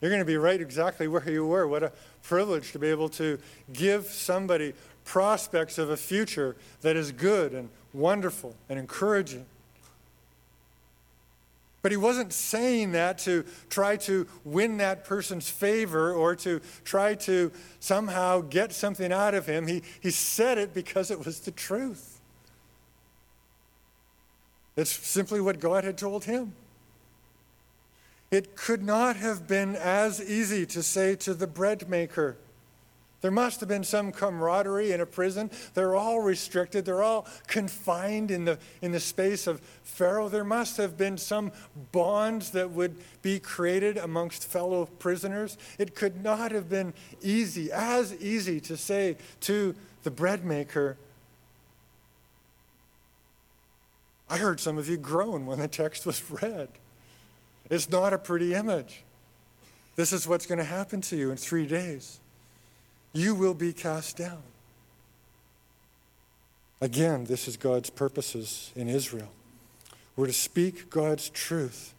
You're 0.00 0.10
going 0.10 0.20
to 0.20 0.26
be 0.26 0.36
right 0.36 0.60
exactly 0.60 1.08
where 1.08 1.28
you 1.28 1.46
were. 1.46 1.66
What 1.66 1.82
a 1.82 1.92
privilege 2.22 2.72
to 2.72 2.78
be 2.78 2.88
able 2.88 3.08
to 3.10 3.38
give 3.72 4.06
somebody 4.06 4.74
prospects 5.04 5.78
of 5.78 5.90
a 5.90 5.96
future 5.96 6.56
that 6.82 6.96
is 6.96 7.12
good 7.12 7.52
and 7.52 7.68
wonderful 7.92 8.54
and 8.68 8.78
encouraging. 8.78 9.46
But 11.80 11.92
he 11.92 11.96
wasn't 11.96 12.32
saying 12.32 12.92
that 12.92 13.18
to 13.18 13.44
try 13.70 13.96
to 13.98 14.26
win 14.44 14.78
that 14.78 15.04
person's 15.04 15.48
favor 15.48 16.12
or 16.12 16.34
to 16.36 16.60
try 16.84 17.14
to 17.14 17.52
somehow 17.80 18.40
get 18.40 18.72
something 18.72 19.12
out 19.12 19.34
of 19.34 19.46
him. 19.46 19.66
He, 19.66 19.82
he 20.00 20.10
said 20.10 20.58
it 20.58 20.74
because 20.74 21.10
it 21.10 21.24
was 21.24 21.40
the 21.40 21.52
truth. 21.52 22.17
It's 24.78 24.92
simply 24.92 25.40
what 25.40 25.58
God 25.58 25.82
had 25.82 25.98
told 25.98 26.24
him. 26.24 26.52
It 28.30 28.54
could 28.54 28.80
not 28.80 29.16
have 29.16 29.48
been 29.48 29.74
as 29.74 30.22
easy 30.22 30.64
to 30.66 30.84
say 30.84 31.16
to 31.16 31.34
the 31.34 31.48
bread 31.48 31.88
maker, 31.88 32.36
there 33.20 33.32
must 33.32 33.58
have 33.58 33.68
been 33.68 33.82
some 33.82 34.12
camaraderie 34.12 34.92
in 34.92 35.00
a 35.00 35.06
prison. 35.06 35.50
They're 35.74 35.96
all 35.96 36.20
restricted. 36.20 36.84
They're 36.84 37.02
all 37.02 37.26
confined 37.48 38.30
in 38.30 38.44
the, 38.44 38.60
in 38.80 38.92
the 38.92 39.00
space 39.00 39.48
of 39.48 39.60
Pharaoh. 39.82 40.28
There 40.28 40.44
must 40.44 40.76
have 40.76 40.96
been 40.96 41.18
some 41.18 41.50
bonds 41.90 42.50
that 42.50 42.70
would 42.70 42.94
be 43.20 43.40
created 43.40 43.96
amongst 43.96 44.46
fellow 44.46 44.86
prisoners. 45.00 45.58
It 45.80 45.96
could 45.96 46.22
not 46.22 46.52
have 46.52 46.68
been 46.68 46.94
easy, 47.20 47.72
as 47.72 48.14
easy 48.22 48.60
to 48.60 48.76
say 48.76 49.16
to 49.40 49.74
the 50.04 50.12
bread 50.12 50.44
maker, 50.44 50.96
I 54.30 54.36
heard 54.36 54.60
some 54.60 54.78
of 54.78 54.88
you 54.88 54.96
groan 54.96 55.46
when 55.46 55.58
the 55.58 55.68
text 55.68 56.04
was 56.06 56.22
read. 56.30 56.68
It's 57.70 57.88
not 57.88 58.12
a 58.12 58.18
pretty 58.18 58.54
image. 58.54 59.04
This 59.96 60.12
is 60.12 60.28
what's 60.28 60.46
going 60.46 60.58
to 60.58 60.64
happen 60.64 61.00
to 61.02 61.16
you 61.16 61.30
in 61.30 61.36
three 61.36 61.66
days 61.66 62.20
you 63.12 63.34
will 63.34 63.54
be 63.54 63.72
cast 63.72 64.16
down. 64.16 64.42
Again, 66.80 67.24
this 67.24 67.48
is 67.48 67.56
God's 67.56 67.90
purposes 67.90 68.70
in 68.76 68.88
Israel. 68.88 69.30
We're 70.14 70.26
to 70.26 70.32
speak 70.32 70.90
God's 70.90 71.28
truth 71.30 71.94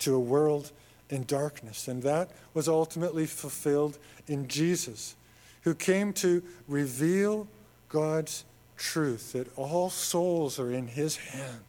to 0.00 0.14
a 0.14 0.20
world 0.20 0.72
in 1.10 1.24
darkness. 1.24 1.86
And 1.86 2.02
that 2.02 2.30
was 2.52 2.68
ultimately 2.68 3.26
fulfilled 3.26 3.98
in 4.26 4.48
Jesus, 4.48 5.14
who 5.62 5.74
came 5.74 6.12
to 6.14 6.42
reveal 6.66 7.46
God's 7.88 8.44
truth, 8.76 9.32
that 9.32 9.56
all 9.56 9.90
souls 9.90 10.58
are 10.58 10.72
in 10.72 10.88
his 10.88 11.16
hands, 11.16 11.62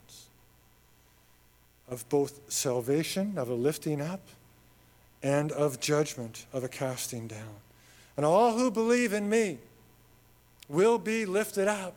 of 1.89 2.07
both 2.09 2.39
salvation, 2.51 3.37
of 3.37 3.49
a 3.49 3.53
lifting 3.53 4.01
up, 4.01 4.21
and 5.21 5.51
of 5.51 5.79
judgment, 5.79 6.45
of 6.53 6.63
a 6.63 6.67
casting 6.67 7.27
down. 7.27 7.55
And 8.17 8.25
all 8.25 8.57
who 8.57 8.71
believe 8.71 9.13
in 9.13 9.29
me 9.29 9.59
will 10.67 10.97
be 10.97 11.25
lifted 11.25 11.67
up. 11.67 11.95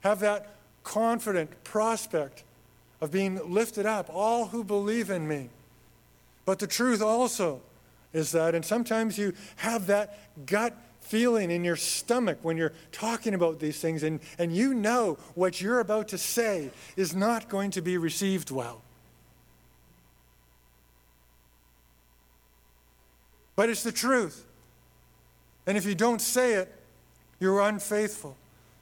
Have 0.00 0.20
that 0.20 0.54
confident 0.82 1.64
prospect 1.64 2.42
of 3.00 3.10
being 3.10 3.40
lifted 3.52 3.86
up. 3.86 4.10
All 4.12 4.46
who 4.46 4.64
believe 4.64 5.10
in 5.10 5.28
me. 5.28 5.48
But 6.44 6.58
the 6.58 6.66
truth 6.66 7.02
also 7.02 7.60
is 8.12 8.32
that, 8.32 8.54
and 8.54 8.64
sometimes 8.64 9.18
you 9.18 9.34
have 9.56 9.86
that 9.86 10.18
gut 10.46 10.74
feeling 11.00 11.50
in 11.50 11.64
your 11.64 11.76
stomach 11.76 12.38
when 12.42 12.56
you're 12.56 12.72
talking 12.92 13.34
about 13.34 13.60
these 13.60 13.80
things, 13.80 14.02
and, 14.02 14.20
and 14.38 14.54
you 14.54 14.74
know 14.74 15.18
what 15.34 15.60
you're 15.60 15.80
about 15.80 16.08
to 16.08 16.18
say 16.18 16.70
is 16.96 17.14
not 17.14 17.48
going 17.48 17.70
to 17.70 17.80
be 17.80 17.96
received 17.96 18.50
well. 18.50 18.82
But 23.58 23.68
it's 23.68 23.82
the 23.82 23.90
truth. 23.90 24.44
And 25.66 25.76
if 25.76 25.84
you 25.84 25.96
don't 25.96 26.20
say 26.20 26.54
it, 26.54 26.72
you're 27.40 27.60
unfaithful. 27.60 28.36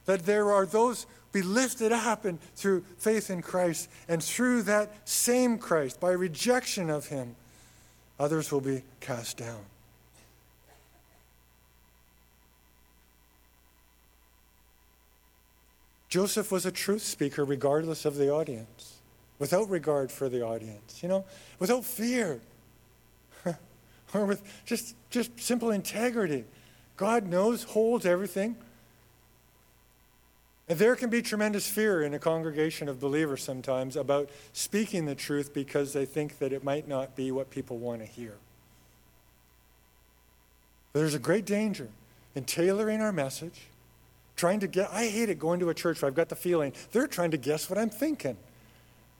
That 0.05 0.27
there 0.27 0.51
are 0.51 0.67
those 0.67 1.07
be 1.31 1.41
lifted 1.41 1.91
up 1.91 2.25
and 2.25 2.39
through 2.55 2.83
faith 2.99 3.31
in 3.31 3.41
Christ, 3.41 3.89
and 4.07 4.21
through 4.21 4.61
that 4.63 4.91
same 5.03 5.57
Christ, 5.57 5.99
by 5.99 6.11
rejection 6.11 6.91
of 6.91 7.07
him, 7.07 7.35
others 8.19 8.51
will 8.51 8.61
be 8.61 8.83
cast 8.99 9.37
down. 9.37 9.65
Joseph 16.07 16.51
was 16.51 16.67
a 16.67 16.71
truth 16.71 17.01
speaker 17.01 17.43
regardless 17.43 18.05
of 18.05 18.15
the 18.15 18.29
audience, 18.29 18.97
without 19.39 19.71
regard 19.71 20.11
for 20.11 20.29
the 20.29 20.43
audience, 20.45 21.01
you 21.01 21.09
know, 21.09 21.25
without 21.57 21.83
fear, 21.83 22.41
or 24.13 24.25
with 24.25 24.41
just, 24.65 24.95
just 25.09 25.39
simple 25.39 25.71
integrity. 25.71 26.45
God 26.95 27.27
knows, 27.27 27.63
holds 27.63 28.05
everything. 28.05 28.55
And 30.69 30.77
there 30.77 30.95
can 30.95 31.09
be 31.09 31.21
tremendous 31.21 31.69
fear 31.69 32.01
in 32.01 32.13
a 32.13 32.19
congregation 32.19 32.89
of 32.89 32.99
believers 32.99 33.41
sometimes 33.41 33.95
about 33.95 34.29
speaking 34.51 35.05
the 35.05 35.15
truth 35.15 35.53
because 35.53 35.93
they 35.93 36.05
think 36.05 36.39
that 36.39 36.51
it 36.51 36.63
might 36.63 36.87
not 36.87 37.15
be 37.15 37.31
what 37.31 37.49
people 37.49 37.77
want 37.77 38.01
to 38.01 38.05
hear. 38.05 38.35
There's 40.93 41.13
a 41.13 41.19
great 41.19 41.45
danger 41.45 41.89
in 42.35 42.43
tailoring 42.43 43.01
our 43.01 43.13
message, 43.13 43.67
trying 44.35 44.59
to 44.61 44.67
get. 44.67 44.89
I 44.91 45.05
hate 45.05 45.29
it 45.29 45.39
going 45.39 45.59
to 45.59 45.69
a 45.69 45.73
church 45.73 46.01
where 46.01 46.09
I've 46.09 46.15
got 46.15 46.29
the 46.29 46.35
feeling 46.35 46.73
they're 46.91 47.07
trying 47.07 47.31
to 47.31 47.37
guess 47.37 47.69
what 47.69 47.77
I'm 47.77 47.89
thinking. 47.89 48.35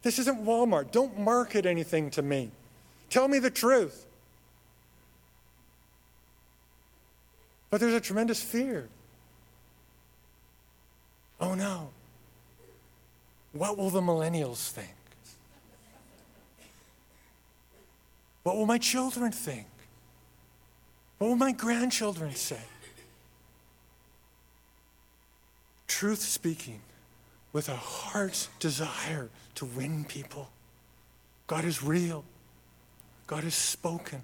This 0.02 0.20
isn't 0.20 0.44
Walmart. 0.44 0.92
Don't 0.92 1.20
market 1.20 1.66
anything 1.66 2.10
to 2.12 2.22
me. 2.22 2.52
Tell 3.10 3.28
me 3.28 3.40
the 3.40 3.52
truth. 3.52 4.07
But 7.70 7.82
there's 7.82 7.94
a 7.94 8.02
tremendous 8.02 8.42
fear. 8.42 8.88
Oh 11.40 11.54
no. 11.54 11.90
What 13.54 13.78
will 13.78 13.90
the 13.90 14.02
millennials 14.02 14.70
think? 14.70 14.90
What 18.44 18.56
will 18.56 18.66
my 18.66 18.78
children 18.78 19.32
think? 19.32 19.68
What 21.18 21.28
will 21.28 21.36
my 21.36 21.52
grandchildren 21.52 22.34
say? 22.36 22.62
Truth 25.88 26.22
speaking 26.22 26.80
with 27.52 27.70
a 27.70 27.76
heart's 27.76 28.50
desire 28.60 29.30
to 29.56 29.66
win 29.66 30.06
people. 30.06 30.50
God 31.48 31.66
is 31.66 31.82
real. 31.82 32.24
God 33.26 33.44
is 33.44 33.56
spoken. 33.56 34.24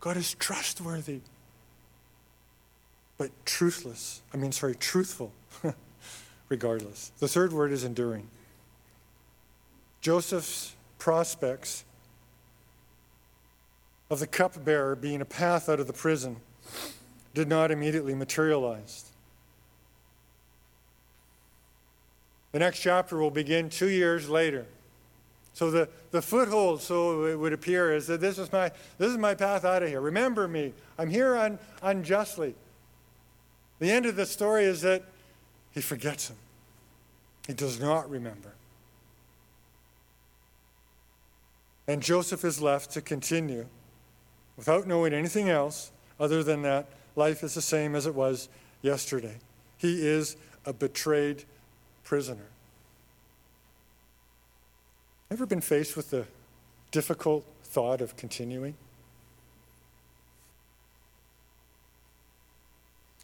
God 0.00 0.16
is 0.16 0.34
trustworthy 0.34 1.20
but 3.22 3.30
truthless. 3.44 4.20
I 4.34 4.36
mean, 4.36 4.50
sorry, 4.50 4.74
truthful, 4.74 5.30
regardless. 6.48 7.12
The 7.20 7.28
third 7.28 7.52
word 7.52 7.70
is 7.70 7.84
enduring. 7.84 8.26
Joseph's 10.00 10.74
prospects 10.98 11.84
of 14.10 14.18
the 14.18 14.26
cupbearer 14.26 14.96
being 14.96 15.20
a 15.20 15.24
path 15.24 15.68
out 15.68 15.78
of 15.78 15.86
the 15.86 15.92
prison 15.92 16.38
did 17.32 17.46
not 17.46 17.70
immediately 17.70 18.12
materialize. 18.12 19.12
The 22.50 22.58
next 22.58 22.80
chapter 22.80 23.18
will 23.18 23.30
begin 23.30 23.70
two 23.70 23.88
years 23.88 24.28
later. 24.28 24.66
So 25.52 25.70
the, 25.70 25.88
the 26.10 26.22
foothold, 26.22 26.82
so 26.82 27.26
it 27.26 27.38
would 27.38 27.52
appear, 27.52 27.94
is 27.94 28.08
that 28.08 28.20
this 28.20 28.36
is 28.38 28.50
my 28.50 28.72
this 28.98 29.12
is 29.12 29.16
my 29.16 29.36
path 29.36 29.64
out 29.64 29.84
of 29.84 29.90
here. 29.90 30.00
Remember 30.00 30.48
me. 30.48 30.72
I'm 30.98 31.08
here 31.08 31.36
un, 31.36 31.60
unjustly. 31.82 32.56
The 33.82 33.90
end 33.90 34.06
of 34.06 34.14
the 34.14 34.26
story 34.26 34.62
is 34.62 34.82
that 34.82 35.02
he 35.72 35.80
forgets 35.80 36.28
him, 36.28 36.36
he 37.48 37.52
does 37.52 37.80
not 37.80 38.08
remember. 38.08 38.52
And 41.88 42.00
Joseph 42.00 42.44
is 42.44 42.62
left 42.62 42.92
to 42.92 43.00
continue 43.00 43.66
without 44.56 44.86
knowing 44.86 45.12
anything 45.12 45.48
else 45.48 45.90
other 46.20 46.44
than 46.44 46.62
that 46.62 46.90
life 47.16 47.42
is 47.42 47.54
the 47.54 47.60
same 47.60 47.96
as 47.96 48.06
it 48.06 48.14
was 48.14 48.48
yesterday. 48.82 49.38
He 49.78 50.06
is 50.06 50.36
a 50.64 50.72
betrayed 50.72 51.42
prisoner. 52.04 52.46
Ever 55.28 55.44
been 55.44 55.60
faced 55.60 55.96
with 55.96 56.10
the 56.10 56.26
difficult 56.92 57.44
thought 57.64 58.00
of 58.00 58.14
continuing? 58.14 58.76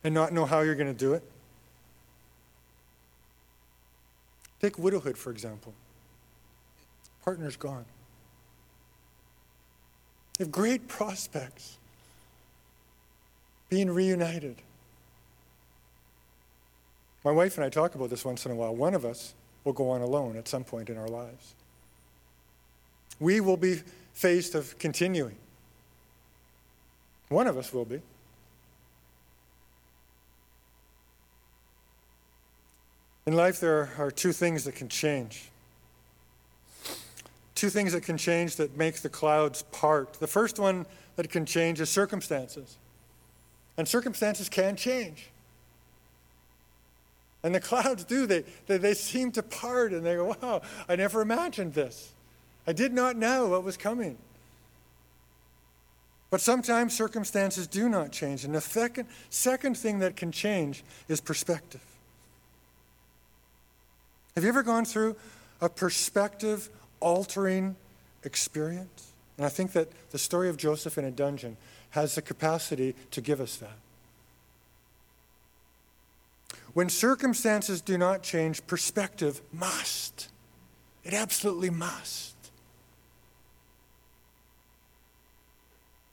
And 0.05 0.15
not 0.15 0.33
know 0.33 0.47
how 0.47 0.61
you're 0.61 0.75
going 0.75 0.93
to 0.93 0.99
do 0.99 1.15
it? 1.15 1.23
Take 4.61 4.79
widowhood, 4.79 5.17
for 5.17 5.31
example. 5.31 5.75
Partner's 7.25 7.57
gone. 7.57 7.85
You 10.39 10.45
have 10.45 10.53
great 10.53 10.89
prospects 10.89 11.79
being 13.69 13.91
reunited. 13.91 14.57
My 17.25 17.33
wife 17.33 17.57
and 17.57 17.65
I 17.65 17.69
talk 17.69 17.95
about 17.95 18.11
this 18.11 18.25
once 18.25 18.47
in 18.47 18.53
a 18.53 18.55
while. 18.55 18.75
One 18.75 18.95
of 18.95 19.05
us 19.05 19.35
will 19.65 19.73
go 19.73 19.91
on 19.91 20.01
alone 20.01 20.37
at 20.37 20.49
some 20.49 20.65
point 20.65 20.89
in 20.89 20.97
our 20.97 21.09
lives. 21.09 21.55
We 23.21 23.41
will 23.41 23.57
be 23.57 23.81
faced 24.15 24.55
of 24.55 24.79
continuing. 24.79 25.37
One 27.29 27.47
of 27.47 27.59
us 27.59 27.73
will 27.73 27.85
be. 27.85 28.01
In 33.29 33.37
life, 33.37 33.61
there 33.61 33.91
are 33.99 34.11
two 34.11 34.33
things 34.33 34.65
that 34.65 34.75
can 34.75 34.89
change. 34.89 35.51
Two 37.55 37.69
things 37.69 37.93
that 37.93 38.03
can 38.03 38.17
change 38.17 38.57
that 38.57 38.75
make 38.79 39.03
the 39.03 39.11
clouds 39.11 39.65
part. 39.65 40.15
The 40.15 40.27
first 40.27 40.59
one 40.59 40.87
that 41.17 41.29
can 41.29 41.45
change 41.45 41.79
is 41.79 41.91
circumstances. 41.91 42.79
And 43.77 43.87
circumstances 43.87 44.49
can 44.49 44.77
change. 44.77 45.29
And 47.43 47.55
the 47.55 47.61
clouds 47.71 48.05
do. 48.05 48.25
They, 48.25 48.45
they, 48.67 48.79
they 48.79 48.95
seem 48.95 49.31
to 49.33 49.43
part 49.43 49.93
and 49.93 50.07
they 50.07 50.15
go, 50.15 50.35
wow, 50.41 50.63
I 50.89 50.97
never 50.97 51.21
imagined 51.21 51.75
this. 51.75 52.15
I 52.67 52.73
did 52.73 52.95
not 52.95 53.15
know 53.15 53.49
what 53.49 53.63
was 53.63 53.77
coming. 53.77 54.17
But 56.31 56.41
sometimes 56.41 56.97
circumstances 56.97 57.67
do 57.67 57.91
not 57.91 58.11
change. 58.11 58.47
And 58.47 58.55
the 58.55 58.63
second, 58.63 59.07
second 59.29 59.77
thing 59.77 59.99
that 59.99 60.17
can 60.17 60.33
change 60.33 60.83
is 61.09 61.21
perspective. 61.21 61.83
Have 64.35 64.45
you 64.45 64.49
ever 64.49 64.63
gone 64.63 64.85
through 64.85 65.17
a 65.61 65.69
perspective 65.69 66.69
altering 67.01 67.77
experience? 68.25 69.13
And 69.37 69.47
I 69.47 69.49
think 69.49 69.73
that 69.73 69.89
the 70.11 70.19
story 70.19 70.49
of 70.49 70.57
Joseph 70.57 70.99
in 70.99 71.05
a 71.05 71.11
dungeon 71.11 71.57
has 71.91 72.15
the 72.15 72.23
capacity 72.23 72.95
to 73.11 73.21
give 73.21 73.41
us 73.41 73.57
that. 73.57 73.79
When 76.75 76.89
circumstances 76.89 77.81
do 77.81 77.97
not 77.99 78.23
change, 78.23 78.67
perspective 78.67 79.41
must. 79.53 80.29
It 81.05 81.15
absolutely 81.15 81.71
must. 81.71 82.35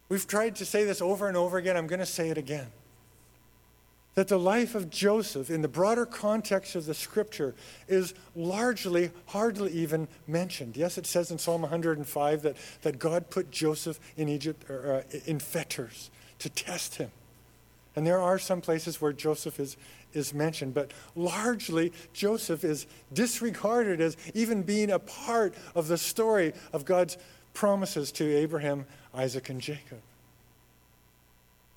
We've 0.08 0.28
tried 0.28 0.56
to 0.58 0.65
say 0.65 0.84
this 0.84 1.01
over 1.01 1.28
and 1.28 1.36
over 1.36 1.58
again. 1.58 1.75
I'm 1.75 1.88
going 1.88 1.99
to 1.99 2.06
say 2.06 2.30
it 2.30 2.38
again 2.38 2.67
that 4.15 4.30
the 4.30 4.39
life 4.39 4.75
of 4.75 4.89
Joseph, 4.89 5.49
in 5.49 5.62
the 5.62 5.67
broader 5.67 6.06
context 6.06 6.75
of 6.75 6.86
the 6.86 6.93
scripture, 6.93 7.54
is 7.88 8.13
largely 8.36 9.12
hardly 9.28 9.71
even 9.71 10.08
mentioned. 10.25 10.78
Yes, 10.78 10.97
it 10.97 11.06
says 11.06 11.32
in 11.32 11.38
Psalm 11.38 11.62
105 11.62 12.41
that, 12.41 12.56
that 12.82 12.97
God 12.97 13.30
put 13.30 13.51
Joseph 13.51 13.99
in 14.15 14.30
Egypt 14.30 14.69
or, 14.69 15.04
uh, 15.13 15.17
in 15.25 15.39
fetters 15.39 16.10
to 16.39 16.49
test 16.49 16.95
him. 16.95 17.12
And 17.95 18.08
there 18.08 18.21
are 18.21 18.39
some 18.39 18.62
places 18.62 19.01
where 19.01 19.13
Joseph 19.13 19.60
is, 19.60 19.78
is 20.13 20.34
mentioned, 20.34 20.73
but 20.73 20.91
largely 21.15 21.93
Joseph 22.13 22.63
is 22.63 22.88
disregarded 23.13 24.01
as 24.01 24.17
even 24.34 24.63
being 24.63 24.91
a 24.91 24.99
part 24.99 25.54
of 25.75 25.88
the 25.88 25.97
story 25.97 26.54
of 26.73 26.86
God's 26.86 27.17
promises 27.54 28.12
to 28.13 28.36
Abraham, 28.36 28.86
Isaac, 29.13 29.49
and 29.49 29.62
Jacob. 29.62 29.99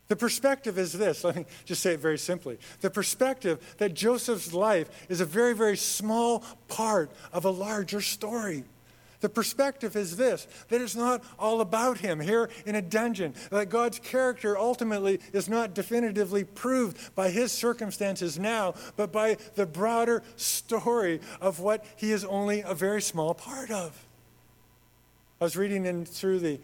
The 0.09 0.17
perspective 0.17 0.79
is 0.79 0.93
this 0.93 1.23
let 1.25 1.37
me 1.37 1.47
just 1.65 1.83
say 1.83 1.95
it 1.95 2.01
very 2.01 2.19
simply. 2.19 2.59
The 2.81 2.91
perspective 2.91 3.77
that 3.79 3.95
Joseph's 3.95 4.53
life 4.53 4.89
is 5.09 5.21
a 5.21 5.27
very, 5.27 5.55
very 5.55 5.77
small 5.77 6.43
part 6.67 7.11
of 7.33 7.45
a 7.45 7.51
larger 7.51 8.01
story. 8.01 8.65
The 9.21 9.29
perspective 9.29 9.97
is 9.97 10.17
this 10.17 10.47
that 10.69 10.81
it's 10.81 10.95
not 10.95 11.25
all 11.39 11.61
about 11.61 11.99
him 11.99 12.21
here 12.21 12.49
in 12.65 12.77
a 12.77 12.83
dungeon, 12.83 13.35
that 13.51 13.69
God's 13.69 13.99
character 13.99 14.57
ultimately 14.57 15.21
is 15.33 15.49
not 15.49 15.75
definitively 15.75 16.45
proved 16.45 17.15
by 17.15 17.31
his 17.31 17.51
circumstances 17.51 18.39
now, 18.39 18.75
but 18.97 19.13
by 19.13 19.37
the 19.57 19.67
broader 19.67 20.23
story 20.37 21.21
of 21.41 21.59
what 21.59 21.85
he 21.97 22.13
is 22.13 22.25
only 22.25 22.61
a 22.61 22.75
very 22.75 23.03
small 23.03 23.35
part 23.35 23.71
of. 23.71 24.07
I 25.41 25.45
was 25.45 25.57
reading 25.57 25.85
in 25.85 26.05
through 26.05 26.39
the 26.41 26.61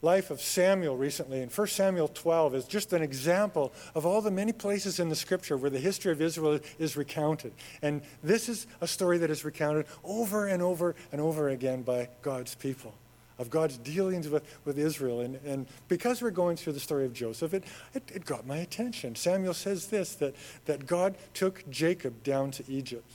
life 0.00 0.30
of 0.30 0.40
Samuel 0.40 0.96
recently, 0.96 1.42
and 1.42 1.50
1 1.50 1.66
Samuel 1.66 2.08
12 2.08 2.54
is 2.54 2.64
just 2.64 2.92
an 2.92 3.02
example 3.02 3.72
of 3.94 4.06
all 4.06 4.22
the 4.22 4.30
many 4.30 4.52
places 4.52 5.00
in 5.00 5.08
the 5.08 5.16
scripture 5.16 5.56
where 5.56 5.70
the 5.70 5.80
history 5.80 6.12
of 6.12 6.22
Israel 6.22 6.60
is 6.78 6.96
recounted. 6.96 7.52
And 7.82 8.02
this 8.22 8.48
is 8.48 8.68
a 8.80 8.86
story 8.86 9.18
that 9.18 9.30
is 9.30 9.44
recounted 9.44 9.86
over 10.04 10.46
and 10.46 10.62
over 10.62 10.94
and 11.10 11.20
over 11.20 11.48
again 11.48 11.82
by 11.82 12.08
God's 12.22 12.54
people, 12.54 12.94
of 13.38 13.50
God's 13.50 13.76
dealings 13.78 14.28
with, 14.28 14.44
with 14.64 14.78
Israel. 14.78 15.20
And, 15.20 15.40
and 15.44 15.66
because 15.88 16.22
we're 16.22 16.30
going 16.30 16.56
through 16.56 16.74
the 16.74 16.80
story 16.80 17.04
of 17.04 17.12
Joseph, 17.12 17.52
it, 17.52 17.64
it, 17.92 18.04
it 18.14 18.24
got 18.24 18.46
my 18.46 18.58
attention. 18.58 19.16
Samuel 19.16 19.54
says 19.54 19.88
this 19.88 20.14
that, 20.16 20.36
that 20.66 20.86
God 20.86 21.16
took 21.34 21.68
Jacob 21.70 22.22
down 22.22 22.52
to 22.52 22.62
Egypt. 22.68 23.10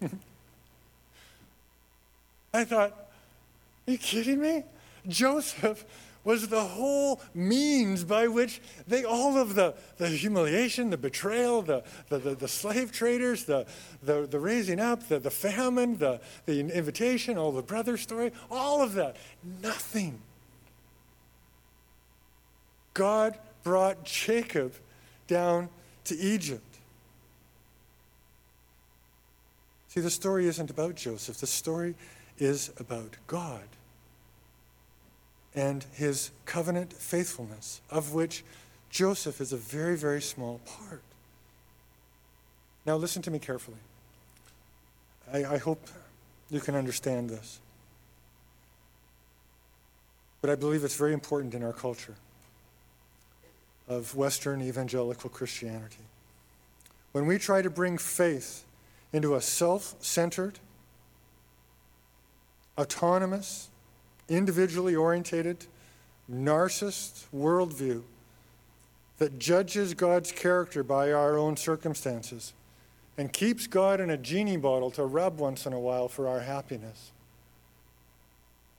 I 2.54 2.64
thought, 2.64 2.92
are 3.88 3.90
you 3.90 3.98
kidding 3.98 4.40
me? 4.40 4.62
Joseph 5.08 5.84
was 6.24 6.48
the 6.48 6.62
whole 6.62 7.20
means 7.34 8.04
by 8.04 8.28
which 8.28 8.60
they, 8.86 9.04
all 9.04 9.36
of 9.36 9.54
the, 9.54 9.74
the 9.96 10.08
humiliation, 10.08 10.90
the 10.90 10.96
betrayal, 10.96 11.62
the, 11.62 11.82
the, 12.08 12.18
the, 12.18 12.34
the 12.34 12.48
slave 12.48 12.92
traders, 12.92 13.44
the, 13.44 13.66
the, 14.02 14.26
the 14.26 14.38
raising 14.38 14.78
up, 14.78 15.08
the, 15.08 15.18
the 15.18 15.30
famine, 15.30 15.98
the, 15.98 16.20
the 16.46 16.60
invitation, 16.60 17.36
all 17.36 17.52
the 17.52 17.62
brother 17.62 17.96
story, 17.96 18.30
all 18.50 18.82
of 18.82 18.94
that, 18.94 19.16
nothing. 19.62 20.20
God 22.94 23.38
brought 23.64 24.04
Jacob 24.04 24.74
down 25.26 25.68
to 26.04 26.16
Egypt. 26.16 26.62
See, 29.88 30.00
the 30.00 30.10
story 30.10 30.46
isn't 30.46 30.70
about 30.70 30.94
Joseph, 30.94 31.38
the 31.38 31.46
story 31.46 31.94
is 32.38 32.72
about 32.78 33.16
God 33.26 33.64
and 35.54 35.84
his 35.92 36.30
covenant 36.46 36.92
faithfulness, 36.92 37.80
of 37.90 38.14
which 38.14 38.44
Joseph 38.90 39.40
is 39.40 39.52
a 39.52 39.56
very, 39.56 39.96
very 39.96 40.22
small 40.22 40.60
part. 40.64 41.02
Now, 42.84 42.96
listen 42.96 43.22
to 43.22 43.30
me 43.30 43.38
carefully. 43.38 43.78
I, 45.32 45.44
I 45.44 45.58
hope 45.58 45.88
you 46.50 46.60
can 46.60 46.74
understand 46.74 47.30
this. 47.30 47.60
But 50.40 50.50
I 50.50 50.56
believe 50.56 50.82
it's 50.84 50.96
very 50.96 51.12
important 51.12 51.54
in 51.54 51.62
our 51.62 51.72
culture 51.72 52.16
of 53.88 54.14
Western 54.16 54.62
evangelical 54.62 55.30
Christianity. 55.30 56.04
When 57.12 57.26
we 57.26 57.38
try 57.38 57.62
to 57.62 57.70
bring 57.70 57.98
faith 57.98 58.64
into 59.12 59.34
a 59.34 59.40
self 59.40 59.94
centered, 60.00 60.58
autonomous, 62.78 63.68
individually 64.32 64.96
orientated, 64.96 65.66
narcissist 66.30 67.24
worldview 67.34 68.02
that 69.18 69.38
judges 69.38 69.94
God's 69.94 70.32
character 70.32 70.82
by 70.82 71.12
our 71.12 71.36
own 71.36 71.56
circumstances 71.56 72.52
and 73.16 73.32
keeps 73.32 73.66
God 73.66 74.00
in 74.00 74.10
a 74.10 74.16
genie 74.16 74.56
bottle 74.56 74.90
to 74.92 75.04
rub 75.04 75.38
once 75.38 75.66
in 75.66 75.72
a 75.72 75.78
while 75.78 76.08
for 76.08 76.26
our 76.26 76.40
happiness. 76.40 77.12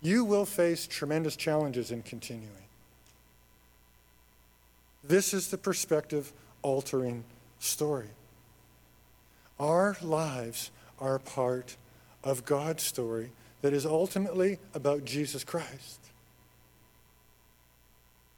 You 0.02 0.26
will 0.26 0.46
face 0.46 0.86
tremendous 0.86 1.36
challenges 1.36 1.92
in 1.92 2.02
continuing. 2.02 2.50
This 5.04 5.34
is 5.34 5.50
the 5.50 5.58
perspective 5.58 6.34
altering 6.62 7.24
story. 7.60 8.10
Our 9.60 9.96
lives 10.02 10.72
are 11.00 11.20
part 11.20 11.78
of 12.24 12.46
God's 12.46 12.84
story 12.84 13.32
that 13.64 13.74
is 13.74 13.86
ultimately 13.86 14.60
about 14.76 15.06
Jesus 15.06 15.44
Christ. 15.44 16.00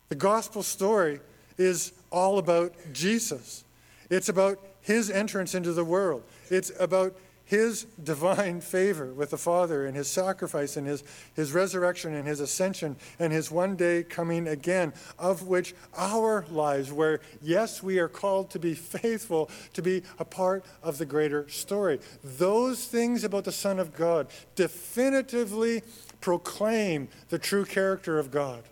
The 0.10 0.16
gospel 0.16 0.62
story 0.62 1.20
is 1.58 1.94
all 2.12 2.38
about 2.38 2.74
Jesus. 2.94 3.64
It's 4.12 4.30
about 4.30 4.60
his 4.82 5.10
entrance 5.10 5.56
into 5.56 5.74
the 5.74 5.84
world. 5.84 6.22
It's 6.52 6.72
about 6.80 7.16
his 7.46 7.86
divine 8.04 8.60
favor 8.60 9.14
with 9.14 9.30
the 9.30 9.38
Father 9.38 9.86
and 9.86 9.96
his 9.96 10.08
sacrifice 10.08 10.76
and 10.76 10.88
his, 10.88 11.04
his 11.36 11.54
resurrection 11.54 12.16
and 12.16 12.28
his 12.28 12.39
ascension 12.39 12.96
and 13.20 13.32
his 13.32 13.52
one 13.52 13.76
day 13.76 14.04
coming 14.04 14.48
again, 14.48 14.91
of 15.20 15.48
which 15.48 15.76
our 15.96 16.46
lives, 16.50 16.91
where 16.91 17.22
yes, 17.41 17.84
we 17.84 18.00
are 18.00 18.08
called 18.08 18.50
to 18.50 18.60
be 18.60 18.74
faithful, 18.74 19.50
to 19.74 19.82
be 19.82 20.02
a 20.18 20.26
part 20.26 20.66
of 20.82 20.98
the 20.98 21.06
greater 21.06 21.48
story. 21.48 22.00
Those 22.24 22.86
things 22.86 23.24
about 23.24 23.43
the 23.43 23.52
Son 23.52 23.80
of 23.80 23.96
God 23.96 24.28
definitively 24.56 25.84
proclaim 26.22 27.08
the 27.30 27.38
true 27.38 27.66
character 27.66 28.18
of 28.18 28.32
God, 28.32 28.64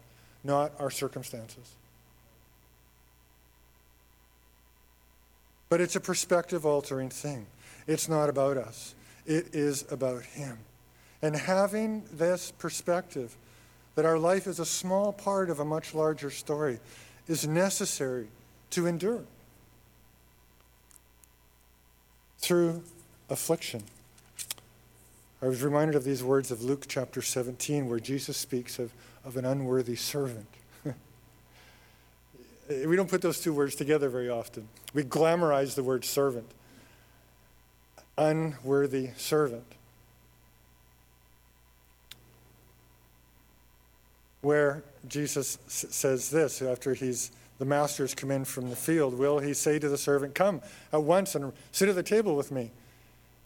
not 0.44 0.72
our 0.80 0.90
circumstances. 0.90 1.76
But 5.70 5.80
it's 5.80 5.96
a 5.96 6.00
perspective 6.00 6.66
altering 6.66 7.10
thing. 7.10 7.46
It's 7.88 8.08
not 8.08 8.30
about 8.30 8.58
us, 8.58 8.96
it 9.26 9.54
is 9.54 9.86
about 9.92 10.24
Him. 10.24 10.58
And 11.22 11.36
having 11.36 12.04
this 12.12 12.52
perspective 12.52 13.36
that 13.96 14.06
our 14.06 14.18
life 14.18 14.48
is 14.48 14.60
a 14.60 14.66
small 14.66 15.14
part 15.14 15.50
of 15.50 15.60
a 15.60 15.66
much 15.66 15.94
larger 15.94 16.30
story 16.30 16.80
is 17.28 17.48
necessary 17.48 18.28
to 18.72 18.88
endure 18.88 19.24
through 22.40 22.84
affliction. 23.30 23.84
I 25.42 25.48
was 25.48 25.62
reminded 25.62 25.96
of 25.96 26.04
these 26.04 26.24
words 26.24 26.52
of 26.52 26.62
Luke 26.62 26.86
chapter 26.88 27.22
17, 27.22 27.88
where 27.88 28.00
Jesus 28.00 28.38
speaks 28.38 28.80
of, 28.80 28.92
of 29.24 29.38
an 29.38 29.46
unworthy 29.46 29.96
servant. 29.96 30.48
we 32.70 32.96
don't 32.96 33.10
put 33.10 33.22
those 33.22 33.40
two 33.40 33.54
words 33.54 33.76
together 33.76 34.10
very 34.10 34.30
often. 34.30 34.68
We 34.94 35.04
glamorize 35.04 35.76
the 35.76 35.84
word 35.84 36.04
servant 36.04 36.50
unworthy 38.18 39.10
servant. 39.18 39.66
Where 44.42 44.84
Jesus 45.08 45.58
says 45.68 46.30
this 46.30 46.62
after 46.62 46.94
he's 46.94 47.32
the 47.60 47.66
master's 47.66 48.14
come 48.14 48.32
in 48.32 48.46
from 48.46 48.70
the 48.70 48.76
field, 48.76 49.14
will 49.14 49.40
he 49.40 49.54
say 49.54 49.80
to 49.80 49.88
the 49.88 49.98
servant, 49.98 50.36
Come 50.36 50.62
at 50.92 51.04
once 51.04 51.36
and 51.36 51.54
sit 51.72 51.88
at 51.88 51.96
the 51.96 52.04
table 52.04 52.36
with 52.36 52.52
me? 52.52 52.72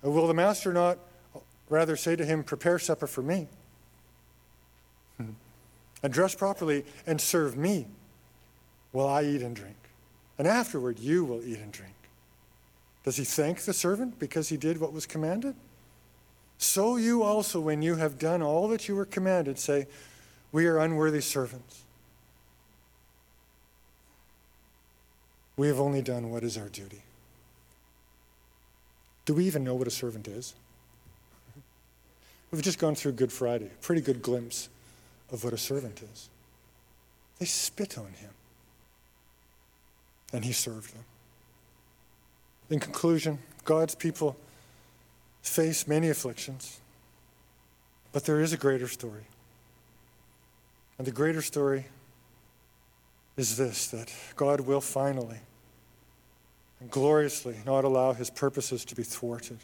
Or 0.02 0.12
will 0.12 0.28
the 0.28 0.34
master 0.34 0.74
not 0.74 0.98
rather 1.70 1.96
say 1.96 2.16
to 2.16 2.26
him, 2.26 2.44
Prepare 2.44 2.80
supper 2.80 3.06
for 3.06 3.22
me? 3.22 3.48
And 5.20 6.14
dress 6.14 6.36
properly 6.36 6.86
and 7.06 7.20
serve 7.20 7.58
me 7.58 7.88
while 8.92 9.08
I 9.08 9.24
eat 9.24 9.42
and 9.42 9.56
drink. 9.56 9.76
And 10.38 10.48
afterward, 10.48 11.00
you 11.00 11.26
will 11.26 11.44
eat 11.44 11.60
and 11.60 11.72
drink. 11.72 11.97
Does 13.08 13.16
he 13.16 13.24
thank 13.24 13.62
the 13.62 13.72
servant 13.72 14.20
because 14.20 14.50
he 14.50 14.58
did 14.58 14.82
what 14.82 14.92
was 14.92 15.06
commanded? 15.06 15.56
So 16.58 16.98
you 16.98 17.24
also, 17.24 17.62
when 17.62 17.82
you 17.82 17.96
have 17.96 18.20
done 18.20 18.42
all 18.42 18.68
that 18.68 18.90
you 18.90 18.98
were 18.98 19.06
commanded, 19.06 19.58
say, 19.58 19.88
We 20.52 20.68
are 20.68 20.78
unworthy 20.78 21.22
servants. 21.22 21.86
We 25.56 25.70
have 25.70 25.80
only 25.80 26.02
done 26.02 26.32
what 26.32 26.44
is 26.44 26.58
our 26.58 26.68
duty. 26.68 27.02
Do 29.24 29.36
we 29.36 29.46
even 29.46 29.64
know 29.64 29.76
what 29.76 29.88
a 29.88 29.92
servant 29.92 30.28
is? 30.28 30.54
We've 32.52 32.62
just 32.62 32.78
gone 32.78 32.96
through 32.96 33.14
Good 33.14 33.32
Friday, 33.32 33.68
a 33.68 33.82
pretty 33.82 34.02
good 34.02 34.22
glimpse 34.22 34.68
of 35.32 35.46
what 35.46 35.54
a 35.54 35.58
servant 35.58 36.02
is. 36.14 36.28
They 37.40 37.46
spit 37.46 37.98
on 37.98 38.12
him, 38.20 38.32
and 40.34 40.44
he 40.44 40.52
served 40.52 40.94
them. 40.94 41.06
In 42.70 42.80
conclusion, 42.80 43.40
God's 43.64 43.96
people 43.96 44.36
face 45.42 45.88
many 45.88 46.10
afflictions, 46.10 46.80
but 48.12 48.26
there 48.26 48.42
is 48.42 48.54
a 48.54 48.58
greater 48.58 48.88
story. 48.88 49.28
And 50.98 51.08
the 51.08 51.12
greater 51.12 51.42
story 51.42 51.86
is 53.38 53.56
this 53.56 53.88
that 53.88 54.12
God 54.36 54.62
will 54.62 54.82
finally 54.82 55.40
and 56.80 56.92
gloriously 56.92 57.58
not 57.66 57.84
allow 57.84 58.14
his 58.14 58.30
purposes 58.30 58.84
to 58.86 58.96
be 58.96 59.04
thwarted. 59.04 59.60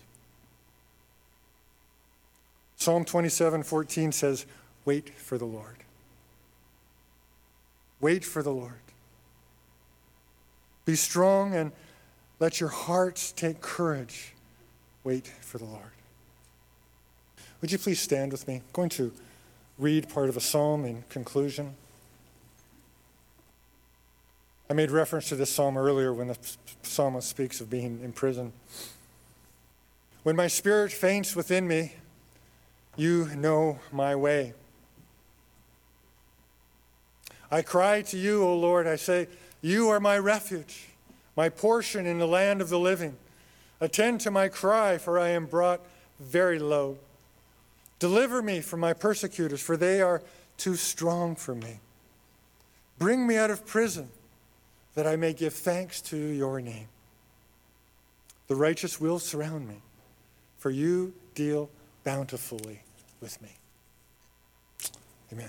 Psalm 2.78 3.06
27:14 3.06 4.12
says, 4.12 4.46
"Wait 4.86 5.10
for 5.18 5.38
the 5.38 5.46
Lord." 5.46 5.84
Wait 8.00 8.26
for 8.26 8.44
the 8.44 8.52
Lord. 8.52 8.82
Be 10.84 10.98
strong 10.98 11.56
and 11.56 11.72
let 12.44 12.60
your 12.60 12.68
hearts 12.68 13.32
take 13.32 13.62
courage. 13.62 14.34
Wait 15.06 15.28
for 15.28 15.60
the 15.60 15.64
Lord. 15.64 15.94
Would 17.62 17.72
you 17.72 17.78
please 17.78 18.02
stand 18.02 18.34
with 18.34 18.50
me? 18.50 18.56
I'm 18.56 18.64
going 18.74 18.90
to 18.90 19.14
read 19.80 20.10
part 20.10 20.28
of 20.28 20.36
a 20.36 20.42
psalm 20.42 20.84
in 20.84 21.06
conclusion. 21.08 21.74
I 24.70 24.74
made 24.74 24.92
reference 24.92 25.30
to 25.30 25.38
this 25.38 25.52
psalm 25.52 25.78
earlier 25.78 26.14
when 26.14 26.28
the 26.28 26.38
psalmist 26.82 27.30
speaks 27.30 27.62
of 27.62 27.70
being 27.70 28.02
in 28.04 28.12
prison. 28.12 28.52
When 30.24 30.36
my 30.36 30.48
spirit 30.48 30.92
faints 30.92 31.38
within 31.38 31.66
me, 31.66 31.94
you 32.98 33.30
know 33.38 33.80
my 33.90 34.18
way. 34.18 34.52
I 37.50 37.62
cry 37.62 38.02
to 38.02 38.18
you, 38.18 38.44
O 38.44 38.54
Lord. 38.54 38.86
I 38.86 38.98
say, 38.98 39.30
You 39.62 39.88
are 39.88 40.02
my 40.02 40.18
refuge 40.18 40.90
my 41.36 41.50
portion 41.50 42.06
in 42.06 42.20
the 42.20 42.28
land 42.28 42.62
of 42.62 42.70
the 42.70 42.80
living. 42.80 43.18
Attend 43.82 44.22
to 44.22 44.32
my 44.32 44.48
cry, 44.48 44.98
for 44.98 45.20
I 45.20 45.30
am 45.30 45.46
brought 45.46 45.82
very 46.20 46.60
low. 46.60 46.98
Deliver 48.00 48.42
me 48.42 48.62
from 48.62 48.80
my 48.80 48.94
persecutors, 48.94 49.62
for 49.62 49.78
they 49.78 50.02
are 50.02 50.22
too 50.58 50.76
strong 50.76 51.36
for 51.36 51.56
me. 51.56 51.80
Bring 53.00 53.26
me 53.26 53.38
out 53.38 53.50
of 53.50 53.66
prison, 53.66 54.10
that 54.94 55.08
I 55.08 55.16
may 55.16 55.34
give 55.34 55.54
thanks 55.54 56.02
to 56.02 56.18
your 56.18 56.62
name. 56.62 56.88
The 58.48 58.56
righteous 58.56 59.00
will 59.02 59.20
surround 59.20 59.68
me, 59.68 59.82
for 60.58 60.70
you 60.70 61.14
deal 61.34 61.70
bountifully 62.04 62.84
with 63.22 63.42
me. 63.42 63.50